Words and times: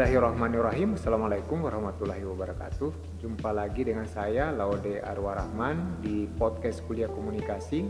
Bismillahirrahmanirrahim. 0.00 0.96
Assalamualaikum 0.96 1.60
warahmatullahi 1.60 2.24
wabarakatuh. 2.24 3.20
Jumpa 3.20 3.52
lagi 3.52 3.84
dengan 3.84 4.08
saya 4.08 4.48
Laude 4.48 4.96
Arwah 4.96 5.36
Rahman 5.36 6.00
di 6.00 6.24
podcast 6.24 6.80
kuliah 6.88 7.12
komunikasi. 7.12 7.84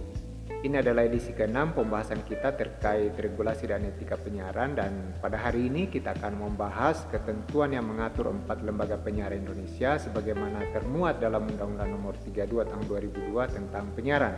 Ini 0.50 0.82
adalah 0.82 1.06
edisi 1.06 1.30
ke-6 1.30 1.70
pembahasan 1.70 2.26
kita 2.26 2.58
terkait 2.58 3.14
regulasi 3.14 3.70
dan 3.70 3.86
etika 3.86 4.18
penyiaran 4.18 4.74
Dan 4.74 5.14
pada 5.22 5.38
hari 5.38 5.70
ini 5.70 5.86
kita 5.86 6.18
akan 6.18 6.50
membahas 6.50 7.06
ketentuan 7.14 7.78
yang 7.78 7.86
mengatur 7.86 8.34
empat 8.34 8.58
lembaga 8.66 8.98
penyiaran 8.98 9.46
Indonesia 9.46 9.94
Sebagaimana 9.94 10.66
termuat 10.74 11.22
dalam 11.22 11.46
Undang-Undang 11.46 11.94
Nomor 11.94 12.18
32 12.26 12.74
Tahun 12.74 12.84
2002 12.90 13.54
tentang 13.54 13.86
penyiaran. 13.94 14.34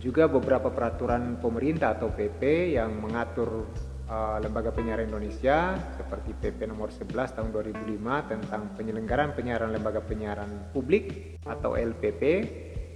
Juga 0.00 0.24
beberapa 0.24 0.72
peraturan 0.72 1.36
pemerintah 1.36 2.00
atau 2.00 2.08
PP 2.08 2.72
yang 2.80 2.96
mengatur 2.96 3.68
uh, 4.08 4.36
lembaga 4.40 4.72
penyiaran 4.72 5.08
Indonesia 5.08 5.76
seperti 5.96 6.36
PP 6.36 6.68
nomor 6.68 6.92
11 6.92 7.36
tahun 7.36 7.48
2005 7.52 8.30
tentang 8.30 8.62
penyelenggaraan 8.76 9.32
penyiaran 9.32 9.70
lembaga 9.72 10.00
penyiaran 10.04 10.72
publik 10.72 11.36
atau 11.44 11.76
LPP, 11.76 12.22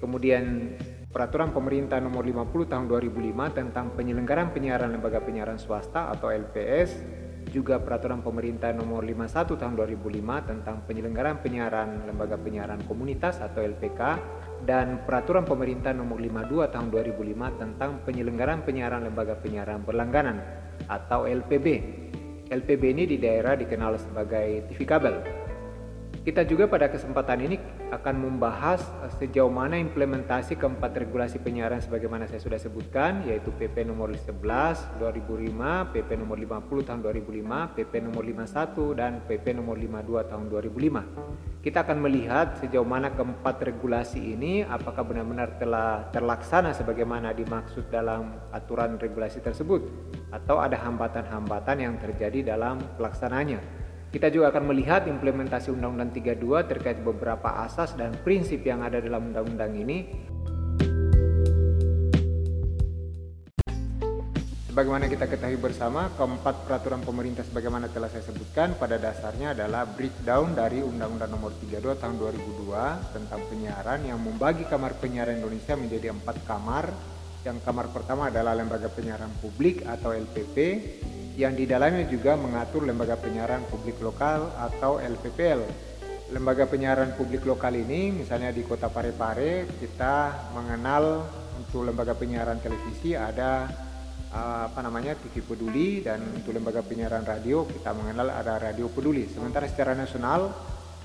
kemudian 0.00 0.76
peraturan 1.08 1.52
pemerintah 1.56 2.00
nomor 2.00 2.24
50 2.24 2.68
tahun 2.68 2.84
2005 2.88 3.58
tentang 3.58 3.86
penyelenggaraan 3.96 4.52
penyiaran 4.52 4.92
lembaga 4.92 5.24
penyiaran 5.24 5.56
swasta 5.56 6.12
atau 6.12 6.28
LPS, 6.28 7.00
juga 7.48 7.80
peraturan 7.80 8.20
pemerintah 8.20 8.76
nomor 8.76 9.00
51 9.00 9.56
tahun 9.56 9.72
2005 9.72 10.48
tentang 10.52 10.84
penyelenggaraan 10.84 11.40
penyiaran 11.40 12.04
lembaga 12.04 12.36
penyiaran 12.36 12.84
komunitas 12.84 13.40
atau 13.40 13.64
LPK 13.64 14.00
dan 14.68 15.00
peraturan 15.08 15.48
pemerintah 15.48 15.96
nomor 15.96 16.20
52 16.20 16.68
tahun 16.68 16.86
2005 16.92 17.60
tentang 17.62 17.90
penyelenggaraan 18.04 18.60
penyiaran 18.68 19.00
lembaga 19.08 19.40
penyiaran 19.40 19.80
berlangganan 19.80 20.67
atau 20.86 21.26
LPB. 21.26 21.66
LPB 22.48 22.82
ini 22.94 23.04
di 23.04 23.18
daerah 23.18 23.58
dikenal 23.58 23.98
sebagai 23.98 24.70
TV 24.70 24.86
kabel. 24.86 25.37
Kita 26.18 26.42
juga 26.42 26.66
pada 26.66 26.90
kesempatan 26.90 27.38
ini 27.46 27.56
akan 27.88 28.14
membahas 28.20 28.84
sejauh 29.16 29.48
mana 29.48 29.80
implementasi 29.80 30.58
keempat 30.60 30.92
regulasi 30.98 31.40
penyiaran 31.40 31.80
sebagaimana 31.80 32.28
saya 32.28 32.42
sudah 32.42 32.60
sebutkan 32.60 33.24
yaitu 33.24 33.48
PP 33.54 33.86
nomor 33.86 34.12
11 34.12 35.00
2005, 35.00 35.94
PP 35.94 36.10
nomor 36.18 36.36
50 36.36 36.88
tahun 36.88 37.00
2005, 37.00 37.74
PP 37.78 37.92
nomor 38.04 38.22
51 38.26 38.98
dan 38.98 39.12
PP 39.24 39.46
nomor 39.56 39.76
52 39.78 40.30
tahun 40.30 40.44
2005. 40.52 41.64
Kita 41.64 41.82
akan 41.82 41.98
melihat 42.02 42.60
sejauh 42.60 42.86
mana 42.86 43.10
keempat 43.14 43.64
regulasi 43.64 44.36
ini 44.36 44.62
apakah 44.62 45.02
benar-benar 45.02 45.56
telah 45.58 46.06
terlaksana 46.12 46.76
sebagaimana 46.76 47.32
dimaksud 47.32 47.88
dalam 47.88 48.36
aturan 48.52 49.00
regulasi 49.00 49.40
tersebut 49.40 49.86
atau 50.30 50.60
ada 50.60 50.76
hambatan-hambatan 50.76 51.76
yang 51.82 51.94
terjadi 51.96 52.54
dalam 52.54 52.78
pelaksananya. 53.00 53.87
Kita 54.08 54.32
juga 54.32 54.48
akan 54.48 54.72
melihat 54.72 55.04
implementasi 55.04 55.68
Undang-Undang 55.68 56.16
32 56.16 56.64
terkait 56.64 56.96
beberapa 57.04 57.60
asas 57.60 57.92
dan 57.92 58.16
prinsip 58.24 58.64
yang 58.64 58.80
ada 58.80 59.04
dalam 59.04 59.28
undang-undang 59.28 59.76
ini. 59.76 60.08
Sebagaimana 64.72 65.12
kita 65.12 65.28
ketahui 65.28 65.60
bersama, 65.60 66.08
keempat 66.16 66.64
peraturan 66.64 67.04
pemerintah 67.04 67.44
sebagaimana 67.44 67.92
telah 67.92 68.08
saya 68.08 68.24
sebutkan 68.24 68.80
pada 68.80 68.96
dasarnya 68.96 69.52
adalah 69.52 69.84
breakdown 69.84 70.56
dari 70.56 70.80
Undang-Undang 70.80 71.28
Nomor 71.28 71.52
32 71.68 72.00
Tahun 72.00 72.16
2002 72.16 73.12
tentang 73.12 73.40
penyiaran 73.52 74.00
yang 74.08 74.16
membagi 74.24 74.64
kamar 74.72 74.96
penyiaran 74.96 75.36
Indonesia 75.36 75.76
menjadi 75.76 76.16
empat 76.16 76.48
kamar. 76.48 77.17
Yang 77.46 77.62
kamar 77.62 77.94
pertama 77.94 78.30
adalah 78.30 78.58
Lembaga 78.58 78.90
Penyiaran 78.90 79.30
Publik 79.38 79.86
atau 79.86 80.10
LPP, 80.10 80.56
yang 81.38 81.54
di 81.54 81.70
dalamnya 81.70 82.02
juga 82.10 82.34
mengatur 82.34 82.82
lembaga 82.82 83.14
penyiaran 83.14 83.62
publik 83.70 84.02
lokal 84.02 84.50
atau 84.58 84.98
LPPL. 84.98 85.62
Lembaga 86.34 86.66
penyiaran 86.66 87.14
publik 87.14 87.46
lokal 87.46 87.78
ini 87.78 88.10
misalnya 88.10 88.50
di 88.50 88.66
Kota 88.66 88.90
Parepare 88.90 89.70
kita 89.78 90.50
mengenal 90.50 91.30
untuk 91.62 91.86
lembaga 91.86 92.18
penyiaran 92.18 92.58
televisi 92.58 93.14
ada 93.14 93.70
eh, 94.34 94.62
apa 94.66 94.82
namanya 94.82 95.14
TV 95.14 95.46
Peduli 95.46 96.02
dan 96.02 96.26
untuk 96.26 96.58
lembaga 96.58 96.82
penyiaran 96.82 97.22
radio 97.22 97.62
kita 97.70 97.94
mengenal 97.94 98.34
ada 98.34 98.58
Radio 98.58 98.90
Peduli. 98.90 99.30
Sementara 99.30 99.70
secara 99.70 99.94
nasional 99.94 100.50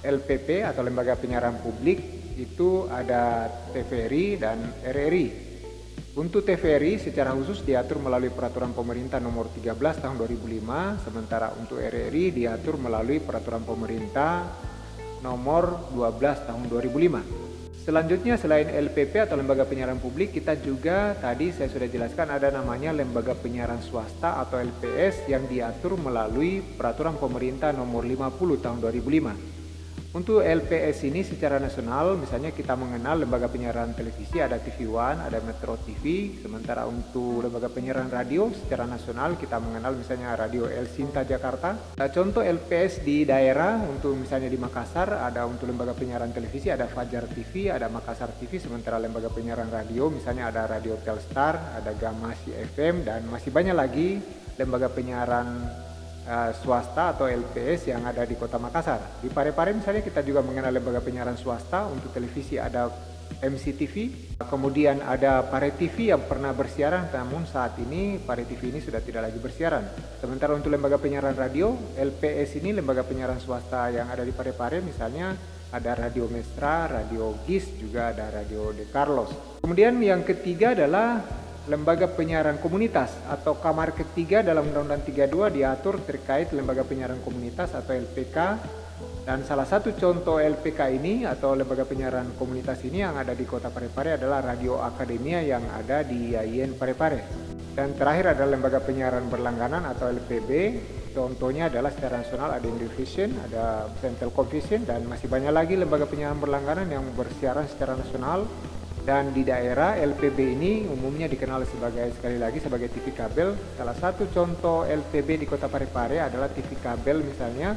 LPP 0.01 0.65
atau 0.65 0.81
lembaga 0.81 1.13
penyiaran 1.13 1.61
publik 1.61 2.33
itu 2.41 2.89
ada 2.89 3.53
TVRI 3.69 4.41
dan 4.41 4.57
RRI 4.81 5.52
untuk 6.13 6.45
TVRI 6.45 7.01
secara 7.01 7.33
khusus 7.33 7.65
diatur 7.65 7.97
melalui 7.97 8.29
peraturan 8.29 8.69
pemerintah 8.69 9.17
nomor 9.17 9.49
13 9.49 9.73
tahun 9.97 10.13
2005, 10.21 11.09
sementara 11.09 11.49
untuk 11.57 11.81
RRI 11.81 12.29
diatur 12.29 12.77
melalui 12.77 13.17
peraturan 13.17 13.65
pemerintah 13.65 14.45
nomor 15.25 15.89
12 15.89 16.45
tahun 16.45 16.69
2005. 16.69 17.81
Selanjutnya 17.81 18.37
selain 18.37 18.69
LPP 18.69 19.25
atau 19.25 19.35
lembaga 19.41 19.65
penyiaran 19.65 19.97
publik, 19.97 20.37
kita 20.37 20.53
juga 20.61 21.17
tadi 21.17 21.49
saya 21.49 21.67
sudah 21.67 21.89
jelaskan 21.89 22.29
ada 22.29 22.53
namanya 22.53 22.93
lembaga 22.93 23.33
penyiaran 23.33 23.81
swasta 23.81 24.37
atau 24.37 24.61
LPS 24.61 25.25
yang 25.25 25.49
diatur 25.49 25.97
melalui 25.97 26.61
peraturan 26.61 27.17
pemerintah 27.17 27.73
nomor 27.73 28.05
50 28.05 28.61
tahun 28.61 28.77
2005. 28.85 29.62
Untuk 30.13 30.45
LPS 30.45 31.09
ini 31.09 31.25
secara 31.25 31.57
nasional, 31.57 32.13
misalnya 32.21 32.53
kita 32.53 32.77
mengenal 32.77 33.25
lembaga 33.25 33.49
penyiaran 33.49 33.97
televisi 33.97 34.37
ada 34.37 34.61
TV 34.61 34.85
One, 34.85 35.25
ada 35.25 35.41
Metro 35.41 35.73
TV. 35.81 36.37
Sementara 36.37 36.85
untuk 36.85 37.41
lembaga 37.41 37.65
penyiaran 37.65 38.13
radio 38.13 38.45
secara 38.53 38.85
nasional 38.85 39.41
kita 39.41 39.57
mengenal 39.57 39.97
misalnya 39.97 40.37
Radio 40.37 40.69
El 40.69 40.85
Sinta 40.85 41.25
Jakarta. 41.25 41.97
Nah, 41.97 42.13
contoh 42.13 42.45
LPS 42.45 43.01
di 43.01 43.25
daerah 43.25 43.81
untuk 43.89 44.13
misalnya 44.13 44.53
di 44.53 44.59
Makassar 44.61 45.17
ada 45.17 45.49
untuk 45.49 45.65
lembaga 45.65 45.97
penyiaran 45.97 46.29
televisi 46.29 46.69
ada 46.69 46.85
Fajar 46.85 47.25
TV, 47.33 47.73
ada 47.73 47.89
Makassar 47.89 48.37
TV. 48.37 48.61
Sementara 48.61 49.01
lembaga 49.01 49.33
penyiaran 49.33 49.73
radio 49.73 50.13
misalnya 50.13 50.53
ada 50.53 50.69
Radio 50.69 50.93
Telstar, 51.01 51.81
ada 51.81 51.89
Gamasi 51.97 52.53
FM 52.53 53.01
dan 53.01 53.25
masih 53.33 53.49
banyak 53.49 53.73
lagi 53.73 54.21
lembaga 54.61 54.93
penyiaran 54.93 55.49
uh, 56.27 56.51
swasta 56.55 57.15
atau 57.15 57.27
LPS 57.27 57.91
yang 57.91 58.03
ada 58.07 58.23
di 58.23 58.35
Kota 58.35 58.59
Makassar. 58.59 59.23
Di 59.23 59.29
Parepare 59.31 59.75
misalnya 59.75 60.03
kita 60.03 60.23
juga 60.23 60.43
mengenal 60.43 60.73
lembaga 60.73 60.99
penyiaran 61.03 61.35
swasta 61.35 61.87
untuk 61.87 62.11
televisi 62.11 62.59
ada 62.59 62.91
MCTV, 63.43 63.95
kemudian 64.45 65.03
ada 65.03 65.43
Pare 65.43 65.73
TV 65.75 66.13
yang 66.15 66.23
pernah 66.27 66.55
bersiaran 66.55 67.11
namun 67.11 67.43
saat 67.43 67.75
ini 67.81 68.21
Pare 68.21 68.47
TV 68.47 68.71
ini 68.71 68.79
sudah 68.79 69.03
tidak 69.03 69.31
lagi 69.31 69.39
bersiaran. 69.39 69.83
Sementara 70.21 70.55
untuk 70.55 70.71
lembaga 70.71 70.95
penyiaran 71.01 71.35
radio, 71.35 71.75
LPS 71.97 72.63
ini 72.63 72.71
lembaga 72.77 73.03
penyiaran 73.03 73.41
swasta 73.41 73.89
yang 73.91 74.07
ada 74.07 74.23
di 74.23 74.31
Parepare 74.31 74.79
misalnya 74.79 75.35
ada 75.73 75.97
Radio 75.97 76.29
Mestra, 76.29 76.85
Radio 76.85 77.33
GIS, 77.49 77.81
juga 77.81 78.13
ada 78.13 78.29
Radio 78.29 78.69
De 78.69 78.85
Carlos. 78.93 79.33
Kemudian 79.65 79.97
yang 80.05 80.21
ketiga 80.21 80.77
adalah 80.77 81.17
lembaga 81.71 82.11
penyiaran 82.11 82.59
komunitas 82.59 83.15
atau 83.31 83.55
kamar 83.55 83.95
ketiga 83.95 84.43
dalam 84.43 84.67
Undang-Undang 84.67 85.07
32 85.07 85.55
diatur 85.55 85.95
terkait 86.03 86.51
lembaga 86.51 86.83
penyiaran 86.83 87.23
komunitas 87.23 87.71
atau 87.71 87.95
LPK 87.95 88.37
dan 89.23 89.39
salah 89.47 89.63
satu 89.63 89.95
contoh 89.95 90.43
LPK 90.43 90.99
ini 90.99 91.23
atau 91.23 91.55
lembaga 91.55 91.87
penyiaran 91.87 92.35
komunitas 92.35 92.83
ini 92.83 93.07
yang 93.07 93.15
ada 93.15 93.31
di 93.31 93.47
Kota 93.47 93.71
Parepare 93.71 94.19
adalah 94.19 94.43
Radio 94.43 94.83
Akademia 94.83 95.39
yang 95.39 95.63
ada 95.71 96.03
di 96.03 96.35
IAIN 96.35 96.75
Parepare. 96.75 97.23
Dan 97.71 97.95
terakhir 97.95 98.35
adalah 98.35 98.59
lembaga 98.59 98.83
penyiaran 98.83 99.31
berlangganan 99.31 99.87
atau 99.87 100.11
LPB. 100.11 100.51
Contohnya 101.15 101.71
adalah 101.71 101.95
secara 101.95 102.19
nasional 102.19 102.51
ada 102.51 102.67
Indovision, 102.67 103.31
ada 103.47 103.87
Central 104.03 104.35
Vision 104.51 104.83
dan 104.83 105.07
masih 105.07 105.31
banyak 105.31 105.53
lagi 105.55 105.79
lembaga 105.79 106.03
penyiaran 106.03 106.43
berlangganan 106.43 106.91
yang 106.91 107.07
bersiaran 107.15 107.63
secara 107.71 107.95
nasional 107.95 108.43
dan 109.03 109.35
di 109.35 109.43
daerah 109.43 109.99
LPB 109.99 110.39
ini 110.55 110.71
umumnya 110.87 111.27
dikenal 111.27 111.67
sebagai 111.67 112.15
sekali 112.15 112.39
lagi 112.39 112.63
sebagai 112.63 112.87
TV 112.87 113.11
kabel. 113.11 113.51
Salah 113.75 113.95
satu 113.99 114.31
contoh 114.31 114.87
LPB 114.87 115.43
di 115.43 115.45
Kota 115.47 115.67
Parepare 115.67 116.23
adalah 116.23 116.47
TV 116.47 116.71
kabel 116.79 117.19
misalnya 117.19 117.75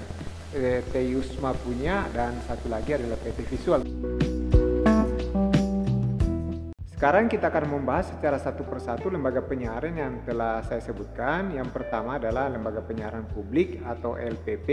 eh, 0.54 0.86
Teyusma 0.86 1.50
punya 1.58 2.06
dan 2.14 2.38
satu 2.46 2.70
lagi 2.70 2.94
adalah 2.94 3.18
PT 3.18 3.38
Visual. 3.50 3.82
Sekarang 6.96 7.28
kita 7.28 7.52
akan 7.52 7.76
membahas 7.76 8.08
secara 8.08 8.40
satu 8.40 8.64
persatu 8.64 9.12
lembaga 9.12 9.44
penyiaran 9.44 9.92
yang 9.98 10.12
telah 10.24 10.64
saya 10.64 10.80
sebutkan. 10.80 11.52
Yang 11.52 11.74
pertama 11.74 12.16
adalah 12.16 12.48
lembaga 12.48 12.80
penyiaran 12.80 13.28
publik 13.28 13.84
atau 13.84 14.16
LPP 14.16 14.68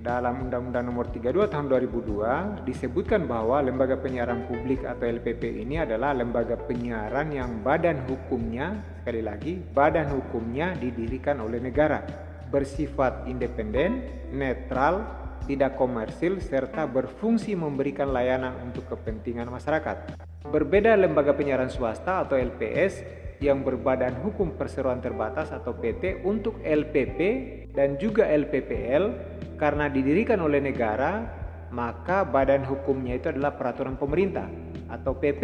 dalam 0.00 0.48
Undang-Undang 0.48 0.84
Nomor 0.88 1.12
32 1.12 1.52
Tahun 1.52 1.66
2002 1.68 2.64
disebutkan 2.64 3.28
bahwa 3.28 3.60
lembaga 3.60 4.00
penyiaran 4.00 4.48
publik 4.48 4.80
atau 4.88 5.04
LPP 5.04 5.60
ini 5.60 5.84
adalah 5.84 6.16
lembaga 6.16 6.56
penyiaran 6.56 7.28
yang 7.28 7.60
badan 7.60 8.08
hukumnya 8.08 8.80
sekali 9.04 9.20
lagi 9.20 9.60
badan 9.60 10.08
hukumnya 10.08 10.72
didirikan 10.80 11.44
oleh 11.44 11.60
negara 11.60 12.00
bersifat 12.48 13.28
independen, 13.28 14.08
netral, 14.32 15.04
tidak 15.44 15.76
komersil 15.76 16.40
serta 16.42 16.88
berfungsi 16.88 17.54
memberikan 17.54 18.10
layanan 18.10 18.56
untuk 18.64 18.90
kepentingan 18.90 19.46
masyarakat. 19.46 20.18
Berbeda 20.48 20.96
lembaga 20.96 21.36
penyiaran 21.36 21.70
swasta 21.70 22.26
atau 22.26 22.34
LPS 22.34 23.19
yang 23.40 23.64
berbadan 23.64 24.20
hukum 24.20 24.52
perseroan 24.54 25.00
terbatas 25.00 25.48
atau 25.48 25.72
PT 25.72 26.24
untuk 26.28 26.60
LPP 26.60 27.18
dan 27.72 27.96
juga 27.96 28.28
LPPL 28.28 29.04
karena 29.56 29.88
didirikan 29.88 30.44
oleh 30.44 30.60
negara 30.60 31.40
maka 31.72 32.26
badan 32.26 32.66
hukumnya 32.68 33.16
itu 33.16 33.32
adalah 33.32 33.56
peraturan 33.56 33.96
pemerintah 33.96 34.44
atau 34.92 35.16
PP 35.16 35.42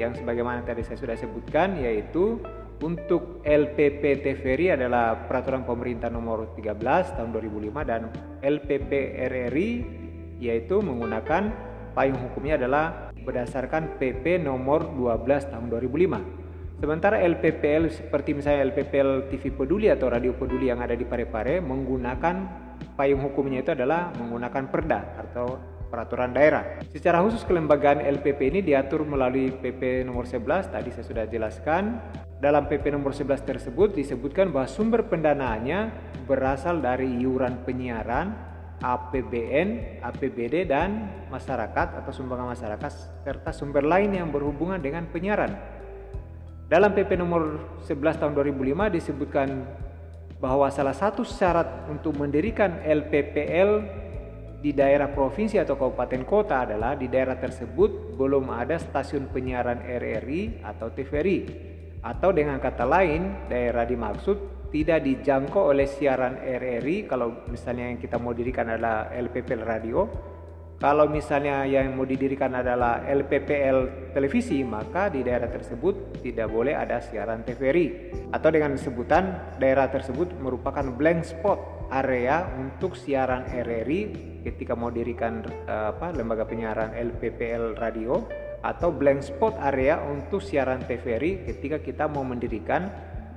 yang 0.00 0.16
sebagaimana 0.16 0.66
tadi 0.66 0.82
saya 0.82 0.98
sudah 0.98 1.14
sebutkan 1.14 1.78
yaitu 1.78 2.40
untuk 2.84 3.40
LPP 3.44 4.20
TVRI 4.20 4.76
adalah 4.76 5.28
peraturan 5.28 5.64
pemerintah 5.64 6.12
nomor 6.12 6.52
13 6.56 7.16
tahun 7.16 7.30
2005 7.32 7.88
dan 7.88 8.12
LPP 8.44 8.90
RRI 9.32 9.70
yaitu 10.40 10.84
menggunakan 10.84 11.52
payung 11.96 12.20
hukumnya 12.28 12.60
adalah 12.60 13.12
berdasarkan 13.24 13.96
PP 13.96 14.44
nomor 14.44 14.92
12 14.92 15.48
tahun 15.48 15.72
2005. 15.72 16.45
Sementara 16.76 17.24
LPPL 17.24 17.88
seperti 17.88 18.36
misalnya 18.36 18.68
LPPL 18.68 19.32
TV 19.32 19.48
Peduli 19.48 19.88
atau 19.88 20.12
Radio 20.12 20.36
Peduli 20.36 20.68
yang 20.68 20.84
ada 20.84 20.92
di 20.92 21.08
Parepare 21.08 21.56
menggunakan 21.64 22.36
payung 22.92 23.24
hukumnya 23.24 23.64
itu 23.64 23.72
adalah 23.72 24.12
menggunakan 24.12 24.68
perda 24.68 25.16
atau 25.24 25.56
peraturan 25.88 26.36
daerah. 26.36 26.76
Secara 26.92 27.24
khusus 27.24 27.48
kelembagaan 27.48 28.04
LPP 28.04 28.52
ini 28.52 28.60
diatur 28.60 29.08
melalui 29.08 29.56
PP 29.56 30.04
nomor 30.04 30.28
11 30.28 30.68
tadi 30.68 30.92
saya 30.92 31.06
sudah 31.08 31.24
jelaskan. 31.24 31.96
Dalam 32.36 32.68
PP 32.68 32.92
nomor 32.92 33.16
11 33.16 33.40
tersebut 33.40 33.96
disebutkan 33.96 34.52
bahwa 34.52 34.68
sumber 34.68 35.08
pendanaannya 35.08 35.88
berasal 36.28 36.84
dari 36.84 37.08
iuran 37.24 37.64
penyiaran, 37.64 38.36
APBN, 38.84 40.04
APBD 40.04 40.68
dan 40.68 41.08
masyarakat 41.32 42.04
atau 42.04 42.12
sumbangan 42.12 42.52
masyarakat 42.52 42.92
serta 43.24 43.56
sumber 43.56 43.88
lain 43.88 44.12
yang 44.12 44.28
berhubungan 44.28 44.76
dengan 44.76 45.08
penyiaran. 45.08 45.75
Dalam 46.66 46.98
PP 46.98 47.14
nomor 47.14 47.62
11 47.86 48.18
tahun 48.18 48.34
2005 48.34 48.98
disebutkan 48.98 49.48
bahwa 50.42 50.66
salah 50.66 50.98
satu 50.98 51.22
syarat 51.22 51.86
untuk 51.86 52.18
mendirikan 52.18 52.82
LPPL 52.82 53.70
di 54.58 54.74
daerah 54.74 55.06
provinsi 55.06 55.62
atau 55.62 55.78
kabupaten 55.78 56.26
kota 56.26 56.66
adalah 56.66 56.98
di 56.98 57.06
daerah 57.06 57.38
tersebut 57.38 58.18
belum 58.18 58.50
ada 58.50 58.82
stasiun 58.82 59.30
penyiaran 59.30 59.78
RRI 59.78 60.66
atau 60.66 60.90
TVRI 60.90 61.38
atau 62.02 62.34
dengan 62.34 62.58
kata 62.58 62.82
lain 62.82 63.46
daerah 63.46 63.86
dimaksud 63.86 64.66
tidak 64.74 65.06
dijangkau 65.06 65.70
oleh 65.70 65.86
siaran 65.86 66.34
RRI 66.42 67.06
kalau 67.06 67.46
misalnya 67.46 67.94
yang 67.94 68.02
kita 68.02 68.18
mau 68.18 68.34
dirikan 68.34 68.66
adalah 68.74 69.06
LPPL 69.14 69.62
radio 69.62 70.02
kalau 70.76 71.08
misalnya 71.08 71.64
yang 71.64 71.96
mau 71.96 72.04
didirikan 72.04 72.52
adalah 72.52 73.00
LPPL 73.08 74.12
televisi 74.12 74.60
maka 74.60 75.08
di 75.08 75.24
daerah 75.24 75.48
tersebut 75.48 76.20
tidak 76.20 76.52
boleh 76.52 76.76
ada 76.76 77.00
siaran 77.00 77.40
TVRI 77.44 78.12
atau 78.32 78.48
dengan 78.52 78.76
sebutan 78.76 79.56
daerah 79.56 79.88
tersebut 79.88 80.36
merupakan 80.36 80.84
blank 80.84 81.24
spot 81.24 81.88
area 81.88 82.44
untuk 82.60 82.98
siaran 82.98 83.48
RRI 83.48 84.00
ketika 84.44 84.76
mau 84.76 84.92
dirikan 84.92 85.40
eh, 85.46 85.86
apa 85.96 86.12
lembaga 86.12 86.44
penyiaran 86.44 86.92
LPPL 86.92 87.80
radio 87.80 88.20
atau 88.66 88.90
blank 88.90 89.22
spot 89.22 89.54
area 89.62 90.02
untuk 90.02 90.42
siaran 90.42 90.82
TVRI 90.82 91.46
ketika 91.46 91.78
kita 91.78 92.04
mau 92.10 92.26
mendirikan 92.26 92.90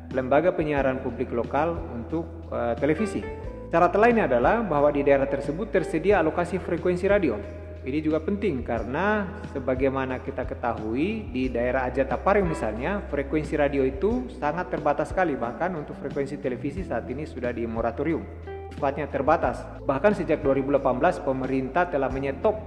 lembaga 0.10 0.50
penyiaran 0.50 1.06
publik 1.06 1.30
lokal 1.30 1.78
untuk 1.94 2.26
uh, 2.50 2.74
televisi. 2.74 3.22
Syarat 3.70 3.94
lainnya 4.02 4.26
adalah 4.26 4.66
bahwa 4.66 4.90
di 4.90 5.06
daerah 5.06 5.30
tersebut 5.30 5.70
tersedia 5.70 6.18
alokasi 6.26 6.58
frekuensi 6.58 7.06
radio. 7.06 7.38
Ini 7.86 8.02
juga 8.02 8.18
penting 8.18 8.66
karena 8.66 9.30
sebagaimana 9.54 10.26
kita 10.26 10.42
ketahui 10.50 11.30
di 11.30 11.54
daerah 11.54 11.86
Ajat 11.86 12.10
Taparing 12.10 12.50
misalnya 12.50 13.06
frekuensi 13.14 13.54
radio 13.54 13.86
itu 13.86 14.26
sangat 14.42 14.74
terbatas 14.74 15.14
sekali 15.14 15.38
bahkan 15.38 15.70
untuk 15.78 15.94
frekuensi 16.02 16.42
televisi 16.42 16.82
saat 16.82 17.06
ini 17.14 17.30
sudah 17.30 17.54
di 17.54 17.70
moratorium 17.70 18.26
sifatnya 18.74 19.06
terbatas. 19.06 19.62
Bahkan 19.86 20.18
sejak 20.18 20.42
2018 20.42 21.22
pemerintah 21.22 21.94
telah 21.94 22.10
menyetop 22.10 22.58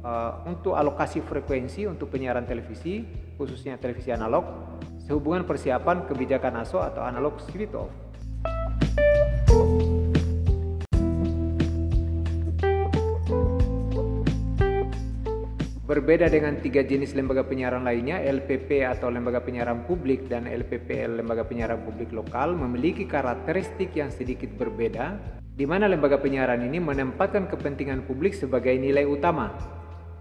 uh, 0.00 0.40
untuk 0.48 0.72
alokasi 0.72 1.20
frekuensi 1.20 1.84
untuk 1.84 2.08
penyiaran 2.08 2.48
televisi 2.48 3.04
khususnya 3.36 3.76
televisi 3.76 4.08
analog 4.08 4.48
sehubungan 5.04 5.44
persiapan 5.44 6.08
kebijakan 6.08 6.64
ASO 6.64 6.80
atau 6.80 7.04
analog 7.04 7.36
split 7.44 7.76
off. 7.76 8.09
Berbeda 15.90 16.30
dengan 16.30 16.54
tiga 16.62 16.86
jenis 16.86 17.18
lembaga 17.18 17.42
penyiaran 17.42 17.82
lainnya, 17.82 18.22
LPP 18.22 18.86
atau 18.86 19.10
lembaga 19.10 19.42
penyiaran 19.42 19.82
publik 19.90 20.30
dan 20.30 20.46
LPPL 20.46 21.18
lembaga 21.18 21.42
penyiaran 21.42 21.82
publik 21.82 22.14
lokal 22.14 22.54
memiliki 22.54 23.10
karakteristik 23.10 23.90
yang 23.98 24.06
sedikit 24.06 24.54
berbeda, 24.54 25.18
di 25.42 25.66
mana 25.66 25.90
lembaga 25.90 26.22
penyiaran 26.22 26.62
ini 26.62 26.78
menempatkan 26.78 27.50
kepentingan 27.50 28.06
publik 28.06 28.38
sebagai 28.38 28.70
nilai 28.78 29.02
utama, 29.02 29.50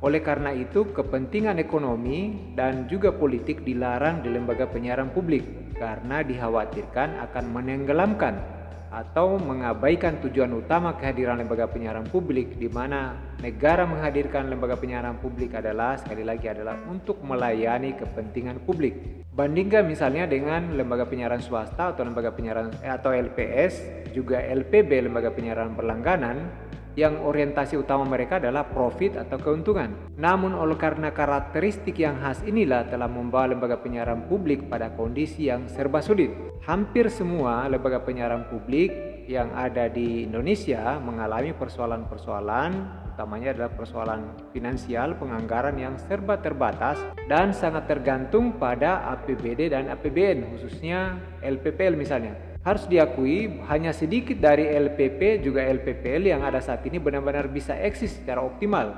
oleh 0.01 0.25
karena 0.25 0.57
itu, 0.57 0.89
kepentingan 0.89 1.61
ekonomi 1.61 2.49
dan 2.57 2.89
juga 2.89 3.13
politik 3.13 3.61
dilarang 3.61 4.25
di 4.25 4.33
lembaga 4.33 4.65
penyiaran 4.65 5.13
publik 5.13 5.45
karena 5.77 6.25
dikhawatirkan 6.25 7.29
akan 7.29 7.45
menenggelamkan 7.53 8.58
atau 8.89 9.37
mengabaikan 9.37 10.17
tujuan 10.25 10.49
utama 10.53 10.97
kehadiran 10.97 11.37
lembaga 11.37 11.69
penyiaran 11.69 12.09
publik 12.09 12.57
di 12.57 12.65
mana 12.65 13.13
negara 13.37 13.85
menghadirkan 13.85 14.49
lembaga 14.49 14.75
penyiaran 14.81 15.21
publik 15.21 15.53
adalah 15.53 15.97
sekali 16.01 16.25
lagi 16.25 16.49
adalah 16.49 16.75
untuk 16.89 17.21
melayani 17.21 17.93
kepentingan 17.95 18.65
publik. 18.65 19.25
Bandingkan 19.29 19.85
misalnya 19.85 20.25
dengan 20.25 20.73
lembaga 20.73 21.05
penyiaran 21.05 21.39
swasta 21.39 21.95
atau 21.95 22.03
lembaga 22.03 22.33
penyiaran 22.33 22.73
eh, 22.81 22.91
atau 22.91 23.13
LPS 23.13 24.03
juga 24.11 24.41
LPB 24.41 25.05
lembaga 25.05 25.29
penyiaran 25.31 25.77
berlangganan 25.77 26.68
yang 26.99 27.23
orientasi 27.23 27.79
utama 27.79 28.03
mereka 28.03 28.43
adalah 28.43 28.67
profit 28.67 29.15
atau 29.15 29.39
keuntungan. 29.39 29.95
Namun 30.19 30.51
oleh 30.51 30.75
karena 30.75 31.15
karakteristik 31.15 31.95
yang 31.95 32.19
khas 32.19 32.43
inilah 32.43 32.91
telah 32.91 33.07
membawa 33.07 33.55
lembaga 33.55 33.79
penyiaran 33.79 34.27
publik 34.27 34.67
pada 34.67 34.91
kondisi 34.91 35.47
yang 35.47 35.71
serba 35.71 36.03
sulit. 36.03 36.35
Hampir 36.67 37.07
semua 37.07 37.71
lembaga 37.71 38.03
penyiaran 38.03 38.51
publik 38.51 38.91
yang 39.31 39.47
ada 39.55 39.87
di 39.87 40.27
Indonesia 40.27 40.99
mengalami 40.99 41.55
persoalan-persoalan 41.55 42.71
utamanya 43.15 43.51
adalah 43.51 43.71
persoalan 43.75 44.21
finansial 44.55 45.19
penganggaran 45.19 45.75
yang 45.75 45.99
serba 45.99 46.39
terbatas 46.39 46.97
dan 47.27 47.51
sangat 47.51 47.85
tergantung 47.85 48.55
pada 48.55 49.03
APBD 49.11 49.75
dan 49.75 49.91
APBN 49.91 50.55
khususnya 50.55 51.19
LPPL 51.43 51.99
misalnya. 51.99 52.48
Harus 52.69 52.85
diakui 52.85 53.65
hanya 53.65 53.89
sedikit 53.89 54.37
dari 54.37 54.69
LPP 54.69 55.41
juga 55.41 55.65
LPPL 55.65 56.29
yang 56.29 56.45
ada 56.45 56.61
saat 56.61 56.85
ini 56.85 57.01
benar-benar 57.01 57.49
bisa 57.49 57.73
eksis 57.73 58.21
secara 58.21 58.45
optimal. 58.45 58.93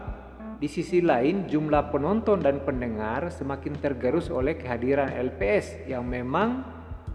Di 0.59 0.67
sisi 0.67 0.99
lain, 0.99 1.47
jumlah 1.47 1.87
penonton 1.87 2.43
dan 2.43 2.67
pendengar 2.67 3.31
semakin 3.31 3.79
tergerus 3.79 4.27
oleh 4.27 4.59
kehadiran 4.59 5.07
LPS 5.15 5.87
yang 5.87 6.03
memang 6.03 6.67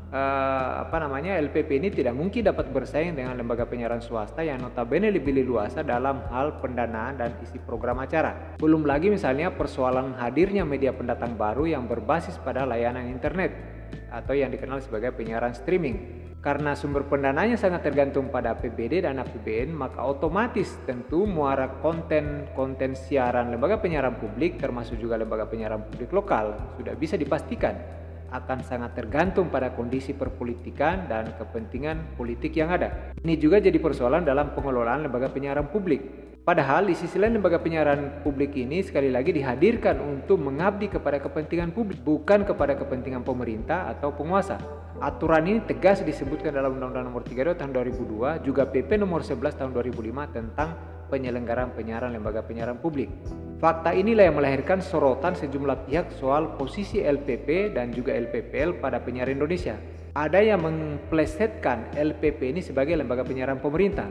uh, 0.09 0.89
apa 0.89 0.97
namanya 0.97 1.37
LPP 1.45 1.77
ini 1.77 1.93
tidak 1.93 2.17
mungkin 2.17 2.49
dapat 2.49 2.73
bersaing 2.73 3.13
dengan 3.13 3.37
lembaga 3.37 3.69
penyiaran 3.69 4.01
swasta 4.01 4.41
yang 4.41 4.57
notabene 4.57 5.13
lebih 5.13 5.37
leluasa 5.37 5.85
dalam 5.85 6.25
hal 6.33 6.57
pendanaan 6.65 7.21
dan 7.21 7.37
isi 7.45 7.61
program 7.61 8.01
acara. 8.01 8.57
Belum 8.57 8.89
lagi 8.89 9.13
misalnya 9.13 9.53
persoalan 9.53 10.17
hadirnya 10.17 10.65
media 10.65 10.97
pendatang 10.97 11.37
baru 11.37 11.69
yang 11.69 11.85
berbasis 11.85 12.41
pada 12.41 12.65
layanan 12.65 13.13
internet 13.13 13.53
atau 14.09 14.33
yang 14.33 14.49
dikenal 14.49 14.81
sebagai 14.81 15.13
penyiaran 15.13 15.53
streaming. 15.53 16.26
Karena 16.45 16.79
sumber 16.79 17.03
pendananya 17.11 17.59
sangat 17.59 17.83
tergantung 17.83 18.31
pada 18.31 18.55
APBD 18.55 19.03
dan 19.03 19.19
APBN, 19.19 19.75
maka 19.75 19.99
otomatis 20.07 20.79
tentu 20.87 21.27
muara 21.27 21.67
konten-konten 21.83 22.95
siaran 22.95 23.51
lembaga 23.51 23.83
penyiaran 23.83 24.15
publik 24.21 24.61
termasuk 24.61 25.01
juga 25.01 25.19
lembaga 25.19 25.51
penyiaran 25.51 25.83
publik 25.83 26.15
lokal 26.15 26.55
sudah 26.79 26.95
bisa 26.95 27.19
dipastikan 27.19 27.75
akan 28.31 28.59
sangat 28.63 28.99
tergantung 28.99 29.49
pada 29.49 29.71
kondisi 29.75 30.11
perpolitikan 30.15 31.07
dan 31.07 31.31
kepentingan 31.39 32.19
politik 32.19 32.59
yang 32.59 32.75
ada. 32.75 33.15
Ini 33.23 33.35
juga 33.39 33.63
jadi 33.63 33.79
persoalan 33.79 34.27
dalam 34.27 34.51
pengelolaan 34.55 35.07
lembaga 35.07 35.31
penyiaran 35.31 35.71
publik. 35.71 36.03
Padahal 36.47 36.87
di 36.87 36.95
sisi 36.95 37.19
lain 37.19 37.43
lembaga 37.43 37.59
penyiaran 37.59 38.23
publik 38.23 38.55
ini 38.55 38.79
sekali 38.79 39.11
lagi 39.11 39.35
dihadirkan 39.35 39.99
untuk 39.99 40.39
mengabdi 40.39 40.87
kepada 40.87 41.19
kepentingan 41.19 41.75
publik, 41.75 41.99
bukan 42.07 42.47
kepada 42.47 42.79
kepentingan 42.79 43.27
pemerintah 43.27 43.91
atau 43.91 44.15
penguasa. 44.15 44.55
Aturan 45.03 45.43
ini 45.51 45.59
tegas 45.67 46.07
disebutkan 46.07 46.55
dalam 46.55 46.79
Undang-Undang 46.79 47.11
Nomor 47.11 47.27
32 47.27 47.59
Tahun 47.59 47.75
2002, 47.75 48.47
juga 48.47 48.63
PP 48.63 48.95
Nomor 48.95 49.27
11 49.27 49.59
Tahun 49.59 49.75
2005 49.75 49.99
tentang 50.31 50.79
penyelenggaraan 51.11 51.75
penyiaran 51.75 52.15
lembaga 52.15 52.47
penyiaran 52.47 52.79
publik. 52.79 53.11
Fakta 53.59 53.91
inilah 53.91 54.31
yang 54.31 54.39
melahirkan 54.39 54.79
sorotan 54.79 55.35
sejumlah 55.35 55.91
pihak 55.91 56.15
soal 56.15 56.55
posisi 56.55 57.03
LPP 57.03 57.75
dan 57.75 57.91
juga 57.91 58.15
LPPL 58.15 58.79
pada 58.79 59.03
penyiaran 59.03 59.35
Indonesia. 59.35 59.75
Ada 60.15 60.47
yang 60.47 60.63
memplesetkan 60.63 61.91
LPP 61.99 62.55
ini 62.55 62.63
sebagai 62.63 62.95
lembaga 62.95 63.27
penyiaran 63.27 63.59
pemerintah. 63.59 64.07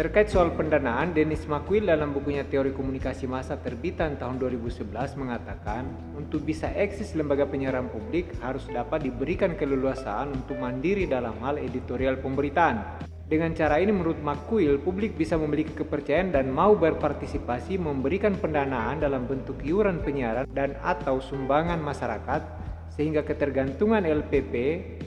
Terkait 0.00 0.32
soal 0.32 0.56
pendanaan, 0.56 1.12
Dennis 1.12 1.44
McQuill 1.44 1.84
dalam 1.84 2.16
bukunya 2.16 2.40
Teori 2.48 2.72
Komunikasi 2.72 3.28
Massa 3.28 3.60
terbitan 3.60 4.16
tahun 4.16 4.40
2011 4.40 4.88
mengatakan, 5.20 5.84
untuk 6.16 6.40
bisa 6.40 6.72
eksis 6.72 7.12
lembaga 7.12 7.44
penyiaran 7.44 7.84
publik 7.92 8.32
harus 8.40 8.64
dapat 8.72 9.04
diberikan 9.04 9.60
keleluasaan 9.60 10.32
untuk 10.32 10.56
mandiri 10.56 11.04
dalam 11.04 11.36
hal 11.44 11.60
editorial 11.60 12.16
pemberitaan. 12.16 12.80
Dengan 13.28 13.52
cara 13.52 13.76
ini 13.76 13.92
menurut 13.92 14.16
McQuill, 14.24 14.80
publik 14.80 15.20
bisa 15.20 15.36
memiliki 15.36 15.76
kepercayaan 15.76 16.32
dan 16.32 16.48
mau 16.48 16.72
berpartisipasi 16.80 17.76
memberikan 17.76 18.32
pendanaan 18.40 19.04
dalam 19.04 19.28
bentuk 19.28 19.60
iuran 19.60 20.00
penyiaran 20.00 20.48
dan 20.48 20.80
atau 20.80 21.20
sumbangan 21.20 21.76
masyarakat 21.76 22.40
sehingga 22.88 23.20
ketergantungan 23.20 24.08
LPP 24.08 24.54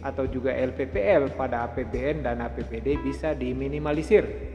atau 0.06 0.30
juga 0.30 0.54
LPPL 0.54 1.34
pada 1.34 1.66
APBN 1.66 2.22
dan 2.22 2.46
APBD 2.46 3.02
bisa 3.02 3.34
diminimalisir. 3.34 4.52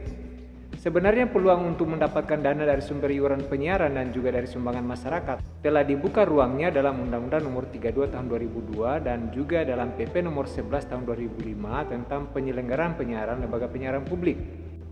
Sebenarnya 0.79 1.27
peluang 1.27 1.75
untuk 1.75 1.91
mendapatkan 1.91 2.39
dana 2.39 2.63
dari 2.63 2.79
sumber 2.79 3.11
iuran 3.11 3.43
penyiaran 3.51 3.99
dan 3.99 4.15
juga 4.15 4.31
dari 4.31 4.47
sumbangan 4.47 4.87
masyarakat 4.87 5.37
telah 5.59 5.83
dibuka 5.83 6.23
ruangnya 6.23 6.71
dalam 6.71 7.03
Undang-Undang 7.03 7.51
Nomor 7.51 7.67
32 7.67 8.07
Tahun 8.15 8.23
2002 8.31 9.03
dan 9.03 9.27
juga 9.35 9.67
dalam 9.67 9.91
PP 9.91 10.23
Nomor 10.23 10.47
11 10.47 10.71
Tahun 10.87 11.03
2005 11.03 11.91
tentang 11.91 12.31
penyelenggaraan 12.31 12.95
penyiaran 12.95 13.43
lembaga 13.43 13.67
penyiaran 13.67 14.07
publik. 14.07 14.39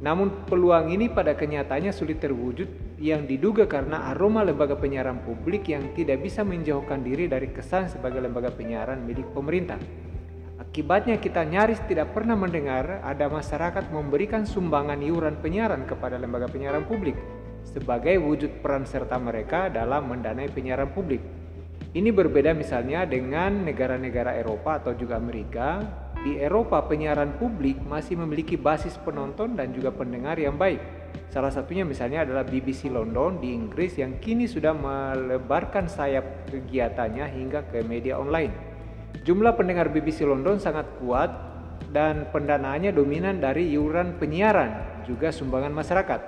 Namun 0.04 0.44
peluang 0.52 0.92
ini 0.92 1.08
pada 1.08 1.40
kenyataannya 1.40 1.96
sulit 1.96 2.20
terwujud 2.20 3.00
yang 3.00 3.24
diduga 3.24 3.64
karena 3.64 4.12
aroma 4.12 4.44
lembaga 4.44 4.76
penyiaran 4.76 5.24
publik 5.24 5.72
yang 5.72 5.96
tidak 5.96 6.20
bisa 6.20 6.44
menjauhkan 6.44 7.00
diri 7.00 7.32
dari 7.32 7.48
kesan 7.48 7.88
sebagai 7.88 8.20
lembaga 8.20 8.52
penyiaran 8.52 9.08
milik 9.08 9.32
pemerintah. 9.32 9.80
Akibatnya 10.68 11.18
kita 11.18 11.42
nyaris 11.42 11.82
tidak 11.90 12.14
pernah 12.14 12.38
mendengar 12.38 13.02
ada 13.02 13.26
masyarakat 13.32 13.90
memberikan 13.90 14.46
sumbangan 14.46 15.02
iuran 15.02 15.40
penyiaran 15.42 15.88
kepada 15.90 16.22
lembaga 16.22 16.46
penyiaran 16.52 16.86
publik 16.86 17.18
sebagai 17.66 18.16
wujud 18.22 18.64
peran 18.64 18.88
serta 18.88 19.20
mereka 19.20 19.68
dalam 19.74 20.08
mendanai 20.08 20.48
penyiaran 20.52 20.94
publik. 20.94 21.20
Ini 21.98 22.14
berbeda 22.14 22.54
misalnya 22.54 23.08
dengan 23.10 23.66
negara-negara 23.66 24.38
Eropa 24.38 24.78
atau 24.78 24.94
juga 24.94 25.18
Amerika. 25.18 25.82
Di 26.22 26.38
Eropa 26.38 26.84
penyiaran 26.84 27.40
publik 27.40 27.80
masih 27.82 28.20
memiliki 28.20 28.60
basis 28.60 29.00
penonton 29.02 29.56
dan 29.56 29.72
juga 29.72 29.90
pendengar 29.96 30.36
yang 30.38 30.60
baik. 30.60 30.82
Salah 31.32 31.50
satunya 31.50 31.88
misalnya 31.88 32.28
adalah 32.28 32.44
BBC 32.44 32.92
London 32.92 33.40
di 33.40 33.56
Inggris 33.56 33.96
yang 33.98 34.20
kini 34.20 34.46
sudah 34.46 34.76
melebarkan 34.76 35.88
sayap 35.88 36.52
kegiatannya 36.52 37.26
hingga 37.34 37.66
ke 37.72 37.82
media 37.86 38.20
online. 38.20 38.67
Jumlah 39.24 39.56
pendengar 39.58 39.90
BBC 39.90 40.28
London 40.28 40.60
sangat 40.62 40.86
kuat 41.00 41.32
dan 41.90 42.28
pendanaannya 42.30 42.92
dominan 42.92 43.40
dari 43.40 43.72
iuran 43.74 44.20
penyiaran, 44.20 45.02
juga 45.08 45.32
sumbangan 45.32 45.72
masyarakat. 45.72 46.22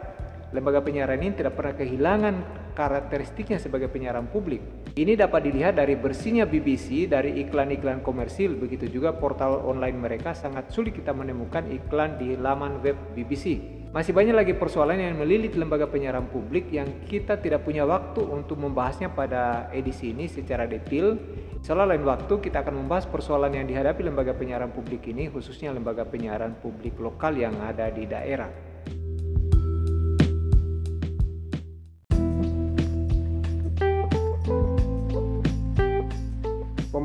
Lembaga 0.49 0.81
penyiaran 0.81 1.21
ini 1.21 1.37
tidak 1.37 1.59
pernah 1.59 1.77
kehilangan 1.77 2.35
karakteristiknya 2.73 3.61
sebagai 3.61 3.91
penyiaran 3.91 4.31
publik. 4.33 4.63
Ini 4.97 5.13
dapat 5.13 5.45
dilihat 5.45 5.77
dari 5.77 5.93
bersihnya 5.93 6.49
BBC 6.49 7.05
dari 7.05 7.37
iklan-iklan 7.45 8.01
komersil, 8.01 8.57
begitu 8.57 8.89
juga 8.89 9.13
portal 9.13 9.61
online 9.61 9.99
mereka 9.99 10.33
sangat 10.33 10.73
sulit 10.73 10.97
kita 10.97 11.13
menemukan 11.13 11.69
iklan 11.69 12.17
di 12.17 12.33
laman 12.33 12.81
web 12.81 12.97
BBC. 13.13 13.78
Masih 13.89 14.13
banyak 14.13 14.37
lagi 14.37 14.53
persoalan 14.53 15.01
yang 15.01 15.17
melilit 15.17 15.57
lembaga 15.57 15.89
penyiaran 15.89 16.29
publik 16.29 16.69
yang 16.69 16.85
kita 17.09 17.41
tidak 17.41 17.65
punya 17.65 17.89
waktu 17.89 18.21
untuk 18.21 18.61
membahasnya 18.61 19.09
pada 19.09 19.65
edisi 19.73 20.13
ini 20.13 20.29
secara 20.29 20.69
detail. 20.69 21.17
Soal 21.65 21.89
lain 21.89 22.05
waktu 22.05 22.37
kita 22.37 22.61
akan 22.61 22.85
membahas 22.85 23.09
persoalan 23.09 23.49
yang 23.49 23.65
dihadapi 23.65 24.05
lembaga 24.05 24.37
penyiaran 24.37 24.69
publik 24.69 25.09
ini 25.09 25.33
khususnya 25.33 25.73
lembaga 25.73 26.05
penyiaran 26.05 26.61
publik 26.61 27.01
lokal 27.01 27.33
yang 27.33 27.57
ada 27.65 27.89
di 27.89 28.05
daerah. 28.05 28.68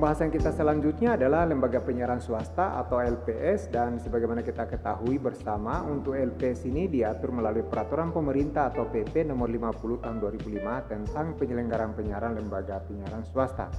Pembahasan 0.04 0.28
kita 0.28 0.52
selanjutnya 0.52 1.16
adalah 1.16 1.48
lembaga 1.48 1.80
penyiaran 1.80 2.20
swasta 2.20 2.76
atau 2.76 3.00
LPS 3.00 3.72
dan 3.72 3.96
sebagaimana 3.96 4.44
kita 4.44 4.68
ketahui 4.68 5.16
bersama 5.16 5.80
untuk 5.80 6.12
LPS 6.12 6.68
ini 6.68 6.92
diatur 6.92 7.32
melalui 7.32 7.64
peraturan 7.64 8.12
pemerintah 8.12 8.68
atau 8.68 8.84
PP 8.84 9.24
nomor 9.24 9.48
50 9.48 10.04
tahun 10.04 10.20
2005 10.20 10.92
tentang 10.92 11.26
penyelenggaraan 11.40 11.96
penyiaran 11.96 12.36
lembaga 12.36 12.84
penyiaran 12.84 13.24
swasta. 13.24 13.72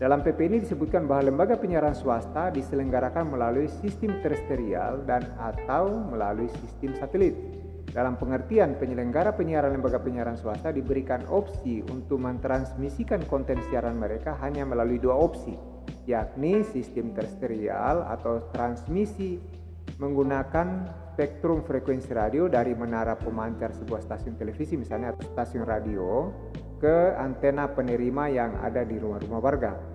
Dalam 0.00 0.24
PP 0.24 0.40
ini 0.40 0.56
disebutkan 0.64 1.04
bahwa 1.04 1.28
lembaga 1.28 1.60
penyiaran 1.60 1.92
swasta 1.92 2.48
diselenggarakan 2.48 3.28
melalui 3.28 3.68
sistem 3.68 4.24
terestrial 4.24 5.04
dan 5.04 5.36
atau 5.36 6.00
melalui 6.08 6.48
sistem 6.64 6.96
satelit. 6.96 7.61
Dalam 7.92 8.16
pengertian 8.16 8.80
penyelenggara 8.80 9.36
penyiaran 9.36 9.76
lembaga 9.76 10.00
penyiaran 10.00 10.40
swasta 10.40 10.72
diberikan 10.72 11.28
opsi 11.28 11.84
untuk 11.92 12.24
mentransmisikan 12.24 13.20
konten 13.28 13.60
siaran 13.68 14.00
mereka 14.00 14.32
hanya 14.40 14.64
melalui 14.64 14.96
dua 14.96 15.12
opsi, 15.12 15.52
yakni 16.08 16.64
sistem 16.64 17.12
terestrial 17.12 18.08
atau 18.08 18.48
transmisi 18.56 19.36
menggunakan 20.00 20.88
spektrum 21.12 21.60
frekuensi 21.68 22.16
radio 22.16 22.48
dari 22.48 22.72
menara 22.72 23.12
pemancar 23.12 23.76
sebuah 23.76 24.00
stasiun 24.00 24.40
televisi 24.40 24.80
misalnya 24.80 25.12
atau 25.12 25.28
stasiun 25.36 25.68
radio 25.68 26.32
ke 26.80 27.12
antena 27.20 27.68
penerima 27.68 28.24
yang 28.32 28.56
ada 28.64 28.88
di 28.88 28.96
rumah-rumah 28.96 29.40
warga 29.44 29.91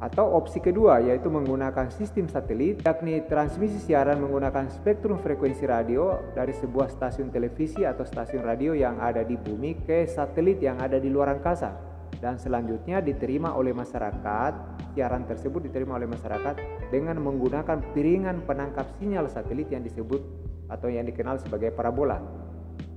atau 0.00 0.32
opsi 0.32 0.64
kedua 0.64 1.04
yaitu 1.04 1.28
menggunakan 1.28 1.92
sistem 1.92 2.24
satelit 2.24 2.80
yakni 2.88 3.20
transmisi 3.28 3.76
siaran 3.76 4.16
menggunakan 4.24 4.72
spektrum 4.72 5.20
frekuensi 5.20 5.68
radio 5.68 6.16
dari 6.32 6.56
sebuah 6.56 6.88
stasiun 6.88 7.28
televisi 7.28 7.84
atau 7.84 8.08
stasiun 8.08 8.40
radio 8.40 8.72
yang 8.72 8.96
ada 8.96 9.20
di 9.20 9.36
bumi 9.36 9.76
ke 9.84 10.08
satelit 10.08 10.56
yang 10.64 10.80
ada 10.80 10.96
di 10.96 11.12
luar 11.12 11.36
angkasa. 11.36 11.76
Dan 12.16 12.36
selanjutnya 12.36 13.00
diterima 13.00 13.56
oleh 13.56 13.72
masyarakat 13.72 14.52
siaran 14.92 15.24
tersebut 15.24 15.68
diterima 15.68 15.96
oleh 15.96 16.08
masyarakat 16.08 16.56
dengan 16.92 17.20
menggunakan 17.20 17.80
piringan 17.96 18.44
penangkap 18.44 18.88
sinyal 19.00 19.28
satelit 19.28 19.68
yang 19.72 19.84
disebut 19.84 20.20
atau 20.68 20.88
yang 20.88 21.04
dikenal 21.08 21.40
sebagai 21.40 21.72
parabola. 21.72 22.20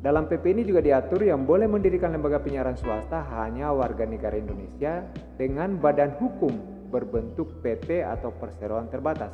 Dalam 0.03 0.27
PP 0.27 0.43
ini 0.51 0.63
juga 0.67 0.83
diatur 0.83 1.23
yang 1.23 1.47
boleh 1.47 1.63
mendirikan 1.63 2.11
lembaga 2.11 2.43
penyiaran 2.43 2.75
swasta 2.75 3.23
hanya 3.39 3.71
warga 3.71 4.03
negara 4.03 4.35
Indonesia 4.35 5.07
dengan 5.39 5.79
badan 5.79 6.19
hukum 6.19 6.72
berbentuk 6.93 7.65
PT 7.65 8.05
atau 8.05 8.29
perseroan 8.29 8.85
terbatas. 8.85 9.33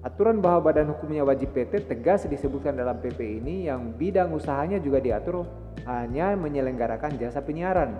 Aturan 0.00 0.40
bahwa 0.40 0.72
badan 0.72 0.88
hukumnya 0.94 1.20
wajib 1.20 1.52
PT 1.52 1.84
tegas 1.84 2.24
disebutkan 2.24 2.72
dalam 2.72 2.96
PP 3.02 3.44
ini 3.44 3.68
yang 3.68 3.92
bidang 3.92 4.32
usahanya 4.32 4.80
juga 4.80 5.04
diatur 5.04 5.44
hanya 5.84 6.32
menyelenggarakan 6.38 7.20
jasa 7.20 7.44
penyiaran, 7.44 7.92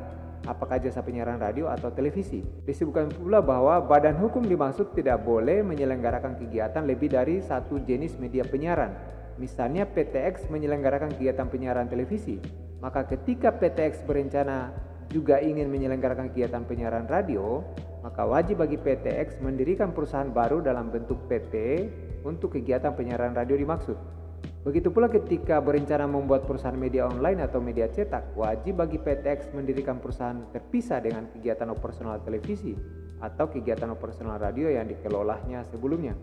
apakah 0.46 0.78
jasa 0.78 1.02
penyiaran 1.02 1.36
radio 1.42 1.66
atau 1.68 1.90
televisi. 1.90 2.40
Disebutkan 2.64 3.10
pula 3.12 3.42
bahwa 3.42 3.82
badan 3.84 4.14
hukum 4.14 4.46
dimaksud 4.46 4.94
tidak 4.94 5.26
boleh 5.26 5.60
menyelenggarakan 5.66 6.38
kegiatan 6.38 6.86
lebih 6.86 7.12
dari 7.12 7.42
satu 7.42 7.82
jenis 7.82 8.14
media 8.16 8.46
penyiaran. 8.46 8.94
Misalnya 9.42 9.84
PTX 9.84 10.50
menyelenggarakan 10.54 11.18
kegiatan 11.18 11.50
penyiaran 11.50 11.90
televisi, 11.90 12.38
maka 12.78 13.10
ketika 13.10 13.50
PTX 13.50 14.06
berencana 14.06 14.70
juga 15.10 15.42
ingin 15.42 15.66
menyelenggarakan 15.66 16.30
kegiatan 16.30 16.62
penyiaran 16.62 17.10
radio, 17.10 17.66
maka 18.02 18.22
wajib 18.22 18.62
bagi 18.62 18.78
PTX 18.78 19.42
mendirikan 19.42 19.90
perusahaan 19.90 20.30
baru 20.30 20.62
dalam 20.62 20.90
bentuk 20.92 21.18
PT 21.26 21.54
untuk 22.22 22.54
kegiatan 22.54 22.94
penyiaran 22.94 23.34
radio 23.34 23.58
dimaksud. 23.58 23.98
Begitu 24.66 24.90
pula 24.92 25.08
ketika 25.08 25.62
berencana 25.62 26.04
membuat 26.04 26.44
perusahaan 26.44 26.76
media 26.76 27.08
online 27.08 27.40
atau 27.46 27.62
media 27.62 27.88
cetak, 27.88 28.36
wajib 28.36 28.82
bagi 28.82 28.98
PTX 29.00 29.54
mendirikan 29.56 30.02
perusahaan 30.02 30.44
terpisah 30.50 31.00
dengan 31.00 31.30
kegiatan 31.30 31.70
operasional 31.72 32.20
televisi 32.20 32.76
atau 33.18 33.50
kegiatan 33.50 33.90
operasional 33.90 34.38
radio 34.38 34.70
yang 34.70 34.86
dikelolanya 34.86 35.64
sebelumnya. 35.66 36.14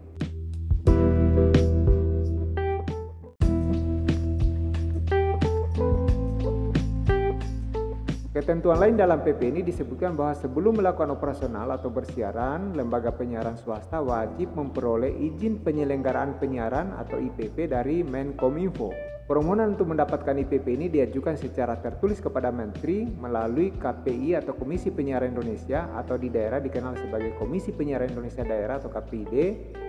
Ketentuan 8.46 8.78
lain 8.78 8.94
dalam 8.94 9.26
PP 9.26 9.42
ini 9.58 9.66
disebutkan 9.66 10.14
bahwa 10.14 10.38
sebelum 10.38 10.78
melakukan 10.78 11.10
operasional 11.18 11.66
atau 11.74 11.90
bersiaran, 11.90 12.78
lembaga 12.78 13.10
penyiaran 13.10 13.58
swasta 13.58 13.98
wajib 14.06 14.54
memperoleh 14.54 15.10
izin 15.18 15.66
penyelenggaraan 15.66 16.38
penyiaran 16.38 16.94
atau 16.94 17.18
IPP 17.18 17.74
dari 17.74 18.06
Menkominfo. 18.06 18.94
Permohonan 19.26 19.74
untuk 19.74 19.90
mendapatkan 19.90 20.38
IPP 20.46 20.78
ini 20.78 20.94
diajukan 20.94 21.34
secara 21.34 21.82
tertulis 21.82 22.22
kepada 22.22 22.54
Menteri 22.54 23.10
melalui 23.10 23.74
KPI 23.74 24.38
atau 24.38 24.54
Komisi 24.54 24.94
Penyiaran 24.94 25.34
Indonesia 25.34 25.90
atau 25.98 26.14
di 26.14 26.30
daerah 26.30 26.62
dikenal 26.62 27.02
sebagai 27.02 27.34
Komisi 27.42 27.74
Penyiaran 27.74 28.14
Indonesia 28.14 28.46
Daerah 28.46 28.78
atau 28.78 28.94
KPID 28.94 29.34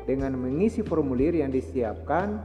dengan 0.09 0.33
mengisi 0.33 0.81
formulir 0.81 1.45
yang 1.45 1.53
disiapkan 1.53 2.41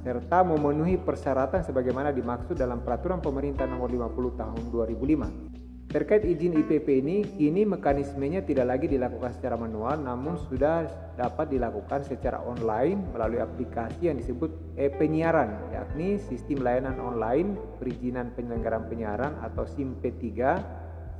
serta 0.00 0.40
memenuhi 0.40 0.96
persyaratan 0.96 1.66
sebagaimana 1.66 2.14
dimaksud 2.16 2.56
dalam 2.56 2.80
peraturan 2.80 3.20
pemerintah 3.20 3.68
nomor 3.68 3.92
50 3.92 4.40
tahun 4.40 4.62
2005. 4.72 5.49
Terkait 5.90 6.22
izin 6.22 6.54
IPP 6.54 7.02
ini, 7.02 7.26
kini 7.34 7.66
mekanismenya 7.66 8.46
tidak 8.46 8.70
lagi 8.70 8.86
dilakukan 8.86 9.34
secara 9.34 9.58
manual 9.58 9.98
namun 9.98 10.38
sudah 10.46 10.86
dapat 11.18 11.50
dilakukan 11.50 12.06
secara 12.06 12.38
online 12.46 13.10
melalui 13.10 13.42
aplikasi 13.42 14.06
yang 14.06 14.14
disebut 14.14 14.54
e-penyiaran, 14.78 15.50
yakni 15.74 16.22
Sistem 16.22 16.62
Layanan 16.62 16.94
Online 17.02 17.58
Perizinan 17.82 18.30
Penyelenggaraan 18.38 18.86
Penyiaran 18.86 19.34
atau 19.42 19.66
SIM 19.66 19.98
P3 19.98 20.30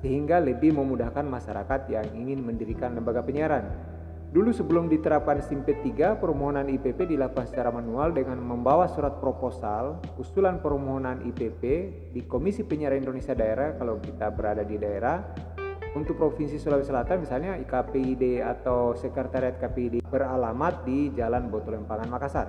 sehingga 0.07 0.39
lebih 0.39 0.71
memudahkan 0.79 1.27
masyarakat 1.27 1.91
yang 1.91 2.07
ingin 2.15 2.39
mendirikan 2.39 2.95
lembaga 2.95 3.27
penyiaran. 3.27 3.90
Dulu 4.31 4.55
sebelum 4.55 4.87
diterapkan 4.87 5.43
SIM 5.43 5.67
P3, 5.67 6.15
permohonan 6.23 6.71
IPP 6.71 7.19
dilakukan 7.19 7.51
secara 7.51 7.75
manual 7.75 8.15
dengan 8.15 8.39
membawa 8.39 8.87
surat 8.87 9.19
proposal, 9.19 9.99
usulan 10.23 10.63
permohonan 10.63 11.27
IPP 11.35 11.63
di 12.15 12.23
Komisi 12.31 12.63
Penyiaran 12.63 13.03
Indonesia 13.03 13.35
Daerah 13.35 13.75
kalau 13.75 13.99
kita 13.99 14.31
berada 14.31 14.63
di 14.63 14.79
daerah. 14.79 15.19
Untuk 15.99 16.15
Provinsi 16.15 16.63
Sulawesi 16.63 16.95
Selatan 16.95 17.27
misalnya 17.27 17.59
IKPID 17.59 18.47
atau 18.47 18.95
Sekretariat 18.95 19.59
KPID 19.59 20.07
beralamat 20.07 20.87
di 20.87 21.11
Jalan 21.11 21.51
Botolempangan 21.51 22.07
Makassar. 22.07 22.47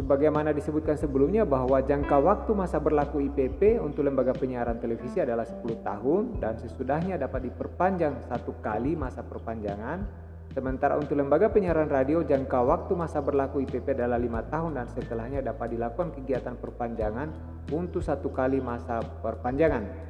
Sebagaimana 0.00 0.56
disebutkan 0.56 0.96
sebelumnya 0.96 1.44
bahwa 1.44 1.84
jangka 1.84 2.16
waktu 2.24 2.56
masa 2.56 2.80
berlaku 2.80 3.20
IPP 3.28 3.76
untuk 3.84 4.08
lembaga 4.08 4.32
penyiaran 4.32 4.80
televisi 4.80 5.20
adalah 5.20 5.44
10 5.44 5.60
tahun 5.84 6.40
dan 6.40 6.56
sesudahnya 6.56 7.20
dapat 7.20 7.52
diperpanjang 7.52 8.16
satu 8.24 8.56
kali 8.64 8.96
masa 8.96 9.20
perpanjangan 9.20 10.27
Sementara 10.48 10.96
untuk 10.96 11.20
lembaga 11.20 11.52
penyiaran 11.52 11.92
radio 11.92 12.24
jangka 12.24 12.64
waktu 12.64 12.92
masa 12.96 13.20
berlaku 13.20 13.62
IPP 13.68 13.92
adalah 13.92 14.16
lima 14.16 14.40
tahun 14.48 14.80
dan 14.80 14.86
setelahnya 14.88 15.44
dapat 15.44 15.76
dilakukan 15.76 16.16
kegiatan 16.16 16.56
perpanjangan 16.56 17.28
untuk 17.68 18.00
satu 18.00 18.32
kali 18.32 18.58
masa 18.58 19.04
perpanjangan. 19.20 20.07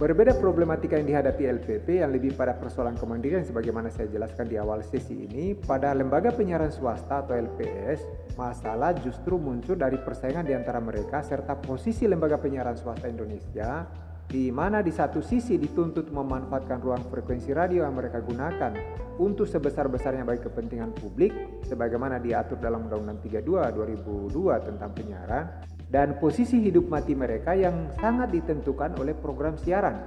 Berbeda 0.00 0.32
problematika 0.32 0.96
yang 0.96 1.12
dihadapi 1.12 1.60
LPP 1.60 2.00
yang 2.00 2.08
lebih 2.08 2.32
pada 2.32 2.56
persoalan 2.56 2.96
kemandirian 2.96 3.44
sebagaimana 3.44 3.92
saya 3.92 4.08
jelaskan 4.08 4.48
di 4.48 4.56
awal 4.56 4.80
sesi 4.80 5.28
ini, 5.28 5.52
pada 5.52 5.92
lembaga 5.92 6.32
penyiaran 6.32 6.72
swasta 6.72 7.20
atau 7.20 7.36
LPS, 7.36 8.08
masalah 8.32 8.96
justru 8.96 9.36
muncul 9.36 9.76
dari 9.76 10.00
persaingan 10.00 10.48
di 10.48 10.56
antara 10.56 10.80
mereka 10.80 11.20
serta 11.20 11.52
posisi 11.60 12.08
lembaga 12.08 12.40
penyiaran 12.40 12.80
swasta 12.80 13.12
Indonesia 13.12 13.84
di 14.24 14.48
mana 14.48 14.80
di 14.80 14.88
satu 14.88 15.20
sisi 15.20 15.60
dituntut 15.60 16.08
memanfaatkan 16.08 16.80
ruang 16.80 17.04
frekuensi 17.12 17.52
radio 17.52 17.84
yang 17.84 17.92
mereka 17.92 18.24
gunakan 18.24 18.72
untuk 19.20 19.44
sebesar-besarnya 19.44 20.24
baik 20.24 20.48
kepentingan 20.48 20.96
publik 20.96 21.60
sebagaimana 21.68 22.16
diatur 22.16 22.56
dalam 22.56 22.88
Undang-Undang 22.88 23.20
32 23.20 24.32
2002 24.32 24.64
tentang 24.64 24.90
penyiaran 24.96 25.44
dan 25.90 26.16
posisi 26.22 26.62
hidup 26.62 26.86
mati 26.86 27.18
mereka 27.18 27.52
yang 27.58 27.90
sangat 27.98 28.30
ditentukan 28.30 28.94
oleh 29.02 29.12
program 29.12 29.58
siaran. 29.58 29.98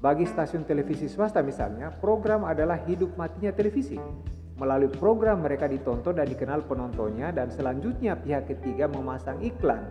Bagi 0.00 0.24
stasiun 0.24 0.64
televisi 0.64 1.12
swasta 1.12 1.44
misalnya, 1.44 1.92
program 1.92 2.48
adalah 2.48 2.80
hidup 2.88 3.20
matinya 3.20 3.52
televisi. 3.52 4.00
Melalui 4.56 4.88
program 4.88 5.44
mereka 5.44 5.68
ditonton 5.68 6.16
dan 6.16 6.24
dikenal 6.24 6.64
penontonnya 6.64 7.32
dan 7.36 7.52
selanjutnya 7.52 8.16
pihak 8.16 8.48
ketiga 8.48 8.88
memasang 8.88 9.40
iklan 9.44 9.84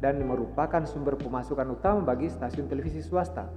dan 0.00 0.16
merupakan 0.24 0.80
sumber 0.88 1.16
pemasukan 1.20 1.76
utama 1.76 2.00
bagi 2.00 2.32
stasiun 2.32 2.68
televisi 2.68 3.04
swasta. 3.04 3.48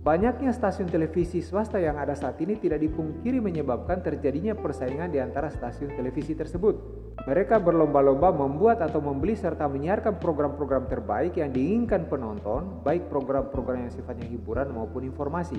Banyaknya 0.00 0.56
stasiun 0.56 0.88
televisi 0.88 1.44
swasta 1.44 1.76
yang 1.76 2.00
ada 2.00 2.16
saat 2.16 2.40
ini 2.40 2.56
tidak 2.56 2.80
dipungkiri 2.80 3.44
menyebabkan 3.44 4.00
terjadinya 4.00 4.56
persaingan 4.56 5.12
di 5.12 5.20
antara 5.20 5.52
stasiun 5.52 5.92
televisi 5.92 6.32
tersebut. 6.32 6.97
Mereka 7.26 7.58
berlomba-lomba 7.58 8.30
membuat 8.30 8.78
atau 8.78 9.02
membeli 9.02 9.34
serta 9.34 9.66
menyiarkan 9.66 10.22
program-program 10.22 10.86
terbaik 10.86 11.34
yang 11.34 11.50
diinginkan 11.50 12.06
penonton, 12.06 12.78
baik 12.86 13.10
program-program 13.10 13.88
yang 13.88 13.92
sifatnya 13.92 14.30
hiburan 14.30 14.70
maupun 14.70 15.02
informasi. 15.02 15.58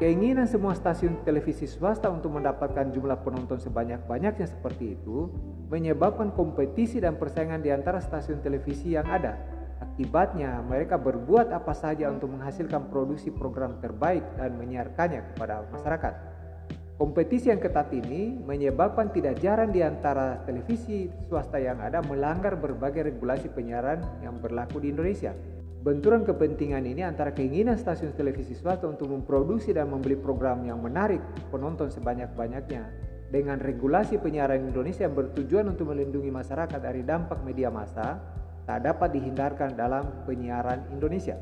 Keinginan 0.00 0.48
semua 0.48 0.72
stasiun 0.72 1.20
televisi 1.28 1.68
swasta 1.68 2.08
untuk 2.08 2.32
mendapatkan 2.32 2.88
jumlah 2.88 3.20
penonton 3.20 3.60
sebanyak-banyaknya 3.60 4.48
seperti 4.48 4.96
itu 4.96 5.28
menyebabkan 5.68 6.32
kompetisi 6.32 7.04
dan 7.04 7.20
persaingan 7.20 7.60
di 7.60 7.68
antara 7.68 8.00
stasiun 8.00 8.40
televisi 8.40 8.96
yang 8.96 9.04
ada. 9.04 9.36
Akibatnya, 9.80 10.60
mereka 10.64 10.96
berbuat 11.00 11.52
apa 11.52 11.72
saja 11.72 12.08
untuk 12.12 12.32
menghasilkan 12.32 12.92
produksi 12.92 13.32
program 13.32 13.80
terbaik 13.80 14.24
dan 14.36 14.56
menyiarkannya 14.56 15.36
kepada 15.36 15.68
masyarakat. 15.72 16.29
Kompetisi 17.00 17.48
yang 17.48 17.64
ketat 17.64 17.88
ini 17.96 18.36
menyebabkan 18.44 19.08
tidak 19.08 19.40
jarang 19.40 19.72
di 19.72 19.80
antara 19.80 20.36
televisi 20.44 21.08
swasta 21.32 21.56
yang 21.56 21.80
ada 21.80 22.04
melanggar 22.04 22.60
berbagai 22.60 23.08
regulasi 23.08 23.48
penyiaran 23.48 24.04
yang 24.20 24.36
berlaku 24.36 24.84
di 24.84 24.92
Indonesia. 24.92 25.32
Benturan 25.80 26.28
kepentingan 26.28 26.84
ini 26.84 27.00
antara 27.00 27.32
keinginan 27.32 27.80
stasiun 27.80 28.12
televisi 28.12 28.52
swasta 28.52 28.84
untuk 28.84 29.08
memproduksi 29.16 29.72
dan 29.72 29.88
membeli 29.88 30.12
program 30.12 30.60
yang 30.68 30.84
menarik 30.84 31.24
penonton 31.48 31.88
sebanyak-banyaknya 31.88 32.84
dengan 33.32 33.56
regulasi 33.64 34.20
penyiaran 34.20 34.68
Indonesia 34.68 35.08
yang 35.08 35.16
bertujuan 35.16 35.72
untuk 35.72 35.96
melindungi 35.96 36.28
masyarakat 36.28 36.84
dari 36.84 37.00
dampak 37.00 37.40
media 37.40 37.72
massa 37.72 38.20
tak 38.68 38.84
dapat 38.84 39.16
dihindarkan 39.16 39.72
dalam 39.72 40.28
penyiaran 40.28 40.84
Indonesia. 40.92 41.40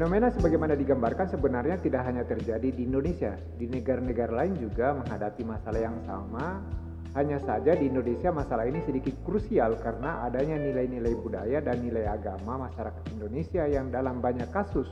Fenomena 0.00 0.32
sebagaimana 0.32 0.80
digambarkan 0.80 1.28
sebenarnya 1.28 1.76
tidak 1.76 2.08
hanya 2.08 2.24
terjadi 2.24 2.72
di 2.72 2.88
Indonesia, 2.88 3.36
di 3.60 3.68
negara-negara 3.68 4.32
lain 4.32 4.56
juga 4.56 4.96
menghadapi 4.96 5.44
masalah 5.44 5.76
yang 5.76 6.00
sama. 6.08 6.64
Hanya 7.12 7.36
saja 7.44 7.76
di 7.76 7.92
Indonesia 7.92 8.32
masalah 8.32 8.64
ini 8.64 8.80
sedikit 8.88 9.12
krusial 9.28 9.76
karena 9.76 10.24
adanya 10.24 10.56
nilai-nilai 10.56 11.12
budaya 11.20 11.60
dan 11.60 11.84
nilai 11.84 12.08
agama 12.08 12.64
masyarakat 12.64 13.12
Indonesia 13.12 13.68
yang 13.68 13.92
dalam 13.92 14.24
banyak 14.24 14.48
kasus 14.48 14.88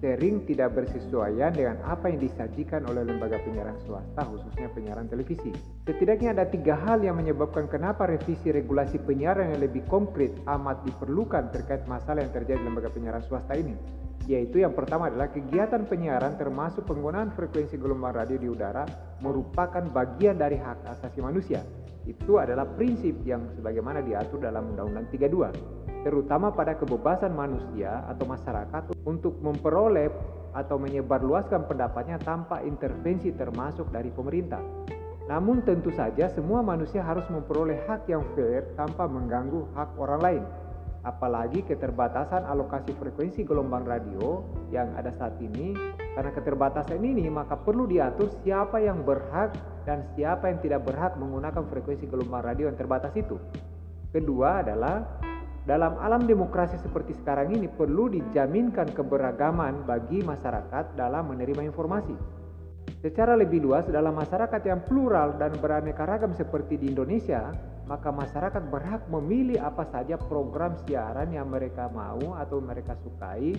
sering 0.00 0.40
tidak 0.48 0.80
bersesuaian 0.80 1.52
dengan 1.52 1.84
apa 1.84 2.08
yang 2.08 2.16
disajikan 2.16 2.88
oleh 2.88 3.04
lembaga 3.04 3.36
penyiaran 3.44 3.76
swasta 3.84 4.24
khususnya 4.32 4.72
penyiaran 4.72 5.12
televisi. 5.12 5.52
Setidaknya 5.84 6.32
ada 6.32 6.48
tiga 6.48 6.72
hal 6.88 7.04
yang 7.04 7.20
menyebabkan 7.20 7.68
kenapa 7.68 8.08
revisi 8.08 8.48
regulasi 8.48 8.96
penyiaran 9.04 9.52
yang 9.52 9.60
lebih 9.60 9.84
konkret 9.92 10.32
amat 10.48 10.88
diperlukan 10.88 11.52
terkait 11.52 11.84
masalah 11.84 12.24
yang 12.24 12.32
terjadi 12.32 12.64
di 12.64 12.64
lembaga 12.64 12.88
penyiaran 12.88 13.20
swasta 13.28 13.52
ini. 13.52 14.07
Yaitu 14.28 14.60
yang 14.60 14.76
pertama 14.76 15.08
adalah 15.08 15.32
kegiatan 15.32 15.88
penyiaran 15.88 16.36
termasuk 16.36 16.84
penggunaan 16.84 17.32
frekuensi 17.32 17.80
gelombang 17.80 18.12
radio 18.12 18.36
di 18.36 18.48
udara 18.52 18.84
merupakan 19.24 19.80
bagian 19.88 20.36
dari 20.36 20.60
hak 20.60 20.84
asasi 20.84 21.24
manusia. 21.24 21.64
Itu 22.04 22.36
adalah 22.36 22.68
prinsip 22.76 23.24
yang 23.24 23.48
sebagaimana 23.56 24.04
diatur 24.04 24.44
dalam 24.44 24.76
Undang-Undang 24.76 25.08
32 25.16 25.88
terutama 26.06 26.54
pada 26.54 26.78
kebebasan 26.78 27.34
manusia 27.34 28.06
atau 28.06 28.24
masyarakat 28.24 28.82
untuk 29.02 29.34
memperoleh 29.42 30.08
atau 30.54 30.78
menyebarluaskan 30.78 31.66
pendapatnya 31.66 32.16
tanpa 32.22 32.62
intervensi 32.62 33.34
termasuk 33.34 33.90
dari 33.90 34.08
pemerintah. 34.14 34.62
Namun 35.28 35.60
tentu 35.60 35.92
saja 35.92 36.32
semua 36.32 36.64
manusia 36.64 37.04
harus 37.04 37.28
memperoleh 37.28 37.84
hak 37.84 38.08
yang 38.08 38.24
fair 38.32 38.64
tanpa 38.80 39.04
mengganggu 39.04 39.68
hak 39.76 39.92
orang 40.00 40.20
lain. 40.24 40.42
Apalagi 41.08 41.64
keterbatasan 41.64 42.44
alokasi 42.44 42.92
frekuensi 42.92 43.40
gelombang 43.40 43.88
radio 43.88 44.44
yang 44.68 44.92
ada 44.92 45.08
saat 45.16 45.40
ini, 45.40 45.72
karena 46.12 46.28
keterbatasan 46.36 47.00
ini 47.00 47.32
maka 47.32 47.56
perlu 47.56 47.88
diatur 47.88 48.28
siapa 48.44 48.76
yang 48.76 49.08
berhak 49.08 49.56
dan 49.88 50.04
siapa 50.12 50.52
yang 50.52 50.60
tidak 50.60 50.84
berhak 50.84 51.16
menggunakan 51.16 51.64
frekuensi 51.64 52.04
gelombang 52.12 52.44
radio 52.44 52.68
yang 52.68 52.76
terbatas 52.76 53.16
itu. 53.16 53.40
Kedua 54.12 54.60
adalah 54.60 55.00
dalam 55.64 55.96
alam 55.96 56.28
demokrasi 56.28 56.76
seperti 56.76 57.16
sekarang 57.16 57.56
ini 57.56 57.72
perlu 57.72 58.12
dijaminkan 58.12 58.92
keberagaman 58.92 59.88
bagi 59.88 60.20
masyarakat 60.20 60.92
dalam 60.92 61.32
menerima 61.32 61.64
informasi. 61.72 62.16
Secara 63.00 63.32
lebih 63.32 63.64
luas 63.64 63.88
dalam 63.88 64.12
masyarakat 64.12 64.60
yang 64.60 64.84
plural 64.84 65.40
dan 65.40 65.56
beraneka 65.56 66.04
ragam 66.04 66.36
seperti 66.36 66.76
di 66.76 66.92
Indonesia, 66.92 67.48
maka 67.88 68.12
masyarakat 68.12 68.68
berhak 68.68 69.08
memilih 69.08 69.64
apa 69.64 69.88
saja 69.88 70.20
program 70.20 70.76
siaran 70.84 71.32
yang 71.32 71.48
mereka 71.48 71.88
mau 71.88 72.36
atau 72.36 72.60
mereka 72.60 72.94
sukai. 73.00 73.56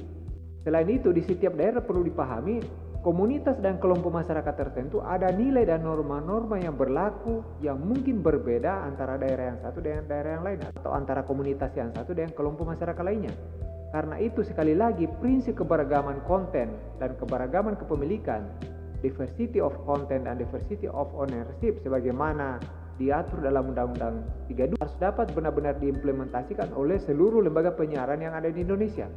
Selain 0.61 0.85
itu, 0.85 1.09
di 1.09 1.25
setiap 1.25 1.57
daerah 1.57 1.81
perlu 1.81 2.05
dipahami 2.05 2.61
komunitas 3.01 3.57
dan 3.63 3.79
kelompok 3.79 4.11
masyarakat 4.11 4.53
tertentu 4.53 4.99
ada 5.01 5.31
nilai 5.31 5.63
dan 5.63 5.87
norma-norma 5.87 6.59
yang 6.59 6.75
berlaku 6.75 7.41
yang 7.63 7.79
mungkin 7.79 8.19
berbeda 8.19 8.85
antara 8.85 9.15
daerah 9.15 9.55
yang 9.55 9.59
satu 9.63 9.79
dengan 9.79 10.03
daerah 10.05 10.37
yang 10.37 10.43
lain 10.45 10.59
atau 10.77 10.91
antara 10.91 11.23
komunitas 11.23 11.71
yang 11.79 11.89
satu 11.95 12.11
dengan 12.11 12.35
kelompok 12.35 12.69
masyarakat 12.75 13.01
lainnya. 13.01 13.33
Karena 13.89 14.21
itu 14.21 14.45
sekali 14.45 14.77
lagi 14.77 15.09
prinsip 15.17 15.57
keberagaman 15.57 16.21
konten 16.29 16.69
dan 17.01 17.17
keberagaman 17.17 17.73
kepemilikan, 17.79 18.45
diversity 19.01 19.57
of 19.57 19.73
content 19.87 20.27
dan 20.29 20.37
diversity 20.37 20.85
of 20.85 21.09
ownership 21.15 21.81
sebagaimana 21.81 22.61
diatur 22.99 23.39
dalam 23.39 23.71
Undang-Undang 23.71 24.45
32 24.51 24.75
harus 24.75 24.97
dapat 24.99 25.31
benar-benar 25.31 25.79
diimplementasikan 25.79 26.75
oleh 26.75 26.99
seluruh 26.99 27.39
lembaga 27.39 27.71
penyiaran 27.71 28.19
yang 28.19 28.35
ada 28.35 28.51
di 28.51 28.61
Indonesia. 28.61 29.07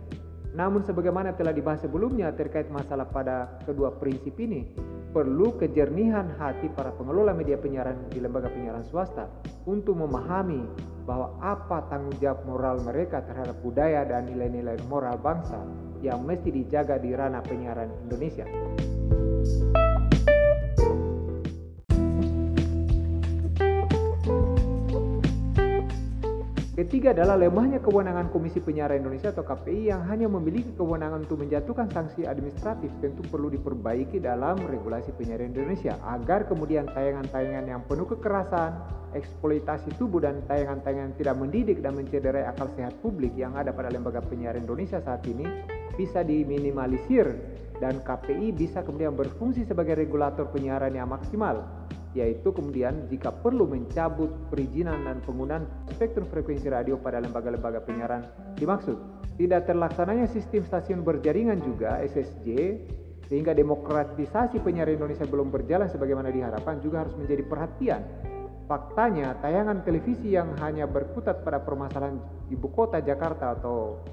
Namun 0.53 0.85
sebagaimana 0.85 1.33
telah 1.33 1.51
dibahas 1.51 1.81
sebelumnya 1.81 2.29
terkait 2.37 2.69
masalah 2.69 3.09
pada 3.09 3.57
kedua 3.65 3.97
prinsip 3.97 4.37
ini, 4.37 4.69
perlu 5.11 5.57
kejernihan 5.57 6.29
hati 6.37 6.69
para 6.73 6.93
pengelola 6.93 7.33
media 7.33 7.57
penyiaran 7.57 7.97
di 8.13 8.21
lembaga 8.21 8.53
penyiaran 8.53 8.85
swasta 8.85 9.33
untuk 9.65 9.97
memahami 9.97 10.61
bahwa 11.09 11.37
apa 11.41 11.89
tanggung 11.89 12.17
jawab 12.21 12.45
moral 12.45 12.77
mereka 12.85 13.25
terhadap 13.25 13.57
budaya 13.65 14.05
dan 14.05 14.29
nilai-nilai 14.29 14.77
moral 14.93 15.17
bangsa 15.21 15.59
yang 16.05 16.21
mesti 16.21 16.53
dijaga 16.53 17.01
di 17.01 17.17
ranah 17.17 17.41
penyiaran 17.45 17.89
Indonesia. 18.05 18.45
Ketiga 26.83 27.15
adalah 27.15 27.39
lemahnya 27.39 27.79
kewenangan 27.79 28.27
Komisi 28.35 28.59
Penyiaran 28.59 29.07
Indonesia 29.07 29.31
atau 29.31 29.47
KPI 29.47 29.95
yang 29.95 30.03
hanya 30.11 30.27
memiliki 30.27 30.75
kewenangan 30.75 31.23
untuk 31.23 31.39
menjatuhkan 31.39 31.87
sanksi 31.95 32.27
administratif 32.27 32.91
tentu 32.99 33.23
perlu 33.31 33.55
diperbaiki 33.55 34.19
dalam 34.19 34.59
regulasi 34.59 35.15
penyiaran 35.15 35.55
Indonesia 35.55 35.95
agar 36.03 36.43
kemudian 36.51 36.91
tayangan-tayangan 36.91 37.71
yang 37.71 37.87
penuh 37.87 38.03
kekerasan, 38.11 38.83
eksploitasi 39.15 39.95
tubuh 39.95 40.27
dan 40.27 40.43
tayangan-tayangan 40.51 41.15
tidak 41.23 41.39
mendidik 41.39 41.79
dan 41.87 41.95
mencederai 41.95 42.51
akal 42.51 42.67
sehat 42.75 42.99
publik 42.99 43.31
yang 43.39 43.55
ada 43.55 43.71
pada 43.71 43.87
lembaga 43.87 44.19
penyiaran 44.19 44.67
Indonesia 44.67 44.99
saat 44.99 45.23
ini 45.31 45.47
bisa 45.95 46.27
diminimalisir 46.27 47.31
dan 47.79 48.03
KPI 48.03 48.59
bisa 48.59 48.83
kemudian 48.83 49.15
berfungsi 49.15 49.63
sebagai 49.71 49.95
regulator 49.95 50.51
penyiaran 50.51 50.99
yang 50.99 51.07
maksimal 51.07 51.63
yaitu 52.13 52.53
kemudian 52.53 53.09
jika 53.09 53.33
perlu 53.33 53.65
mencabut 53.65 54.29
perizinan 54.53 55.05
dan 55.09 55.25
penggunaan 55.25 55.65
spektrum 55.89 56.29
frekuensi 56.29 56.69
radio 56.69 57.01
pada 57.01 57.21
lembaga-lembaga 57.25 57.81
penyiaran 57.85 58.29
dimaksud. 58.61 58.97
Tidak 59.41 59.65
terlaksananya 59.65 60.29
sistem 60.29 60.61
stasiun 60.69 61.01
berjaringan 61.01 61.65
juga 61.65 62.05
SSJ 62.05 62.49
sehingga 63.33 63.57
demokratisasi 63.57 64.61
penyiaran 64.61 65.01
Indonesia 65.01 65.25
belum 65.25 65.49
berjalan 65.49 65.89
sebagaimana 65.89 66.29
diharapkan 66.29 66.85
juga 66.85 67.09
harus 67.09 67.17
menjadi 67.17 67.43
perhatian. 67.49 68.03
Faktanya 68.69 69.41
tayangan 69.41 69.81
televisi 69.83 70.37
yang 70.37 70.53
hanya 70.61 70.85
berkutat 70.85 71.41
pada 71.41 71.65
permasalahan 71.65 72.21
ibu 72.53 72.69
kota 72.69 73.01
Jakarta 73.01 73.57
atau 73.57 74.05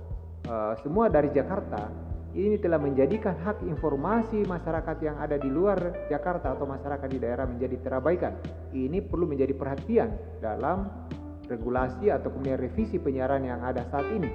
uh, 0.48 0.74
semua 0.80 1.12
dari 1.12 1.30
Jakarta 1.36 2.09
ini 2.38 2.62
telah 2.62 2.78
menjadikan 2.78 3.34
hak 3.42 3.66
informasi 3.66 4.46
masyarakat 4.46 4.98
yang 5.02 5.18
ada 5.18 5.42
di 5.42 5.50
luar 5.50 6.06
Jakarta 6.14 6.54
atau 6.54 6.70
masyarakat 6.70 7.10
di 7.10 7.18
daerah 7.18 7.50
menjadi 7.50 7.82
terabaikan. 7.82 8.38
Ini 8.70 9.02
perlu 9.02 9.26
menjadi 9.26 9.58
perhatian 9.58 10.14
dalam 10.38 10.86
regulasi 11.50 12.14
atau 12.14 12.30
kemudian 12.30 12.62
revisi 12.62 13.02
penyiaran 13.02 13.42
yang 13.42 13.66
ada 13.66 13.82
saat 13.90 14.06
ini. 14.14 14.30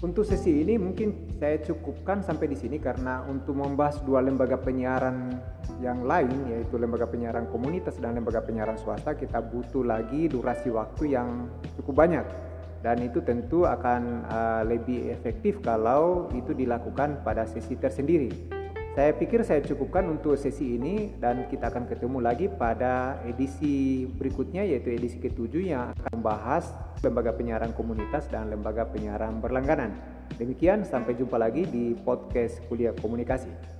Untuk 0.00 0.24
sesi 0.24 0.64
ini 0.64 0.80
mungkin 0.80 1.36
saya 1.36 1.60
cukupkan 1.60 2.24
sampai 2.24 2.48
di 2.48 2.56
sini 2.56 2.80
karena 2.80 3.20
untuk 3.28 3.52
membahas 3.52 4.00
dua 4.00 4.24
lembaga 4.24 4.56
penyiaran 4.56 5.36
yang 5.80 6.04
lain 6.04 6.52
yaitu 6.52 6.76
lembaga 6.76 7.08
penyiaran 7.08 7.48
komunitas 7.48 7.96
dan 7.96 8.14
lembaga 8.14 8.44
penyiaran 8.44 8.76
swasta 8.76 9.16
kita 9.16 9.40
butuh 9.40 9.82
lagi 9.82 10.28
durasi 10.28 10.68
waktu 10.68 11.16
yang 11.16 11.48
cukup 11.80 12.04
banyak 12.04 12.26
dan 12.80 12.96
itu 13.04 13.20
tentu 13.20 13.68
akan 13.68 14.24
uh, 14.28 14.62
lebih 14.64 15.12
efektif 15.12 15.60
kalau 15.60 16.32
itu 16.32 16.56
dilakukan 16.56 17.20
pada 17.20 17.44
sesi 17.44 17.76
tersendiri. 17.76 18.32
Saya 18.90 19.14
pikir 19.14 19.46
saya 19.46 19.62
cukupkan 19.62 20.02
untuk 20.10 20.34
sesi 20.34 20.74
ini 20.74 21.14
dan 21.22 21.46
kita 21.46 21.70
akan 21.70 21.86
ketemu 21.86 22.18
lagi 22.18 22.50
pada 22.50 23.22
edisi 23.22 24.02
berikutnya 24.02 24.66
yaitu 24.66 24.90
edisi 24.90 25.22
ketujuh 25.22 25.62
yang 25.62 25.94
akan 25.94 26.10
membahas 26.18 26.74
lembaga 26.98 27.30
penyiaran 27.30 27.70
komunitas 27.70 28.26
dan 28.26 28.50
lembaga 28.50 28.82
penyiaran 28.90 29.38
berlangganan. 29.38 29.94
Demikian 30.34 30.82
sampai 30.82 31.14
jumpa 31.14 31.38
lagi 31.38 31.70
di 31.70 31.94
podcast 32.02 32.58
kuliah 32.66 32.90
komunikasi. 32.98 33.79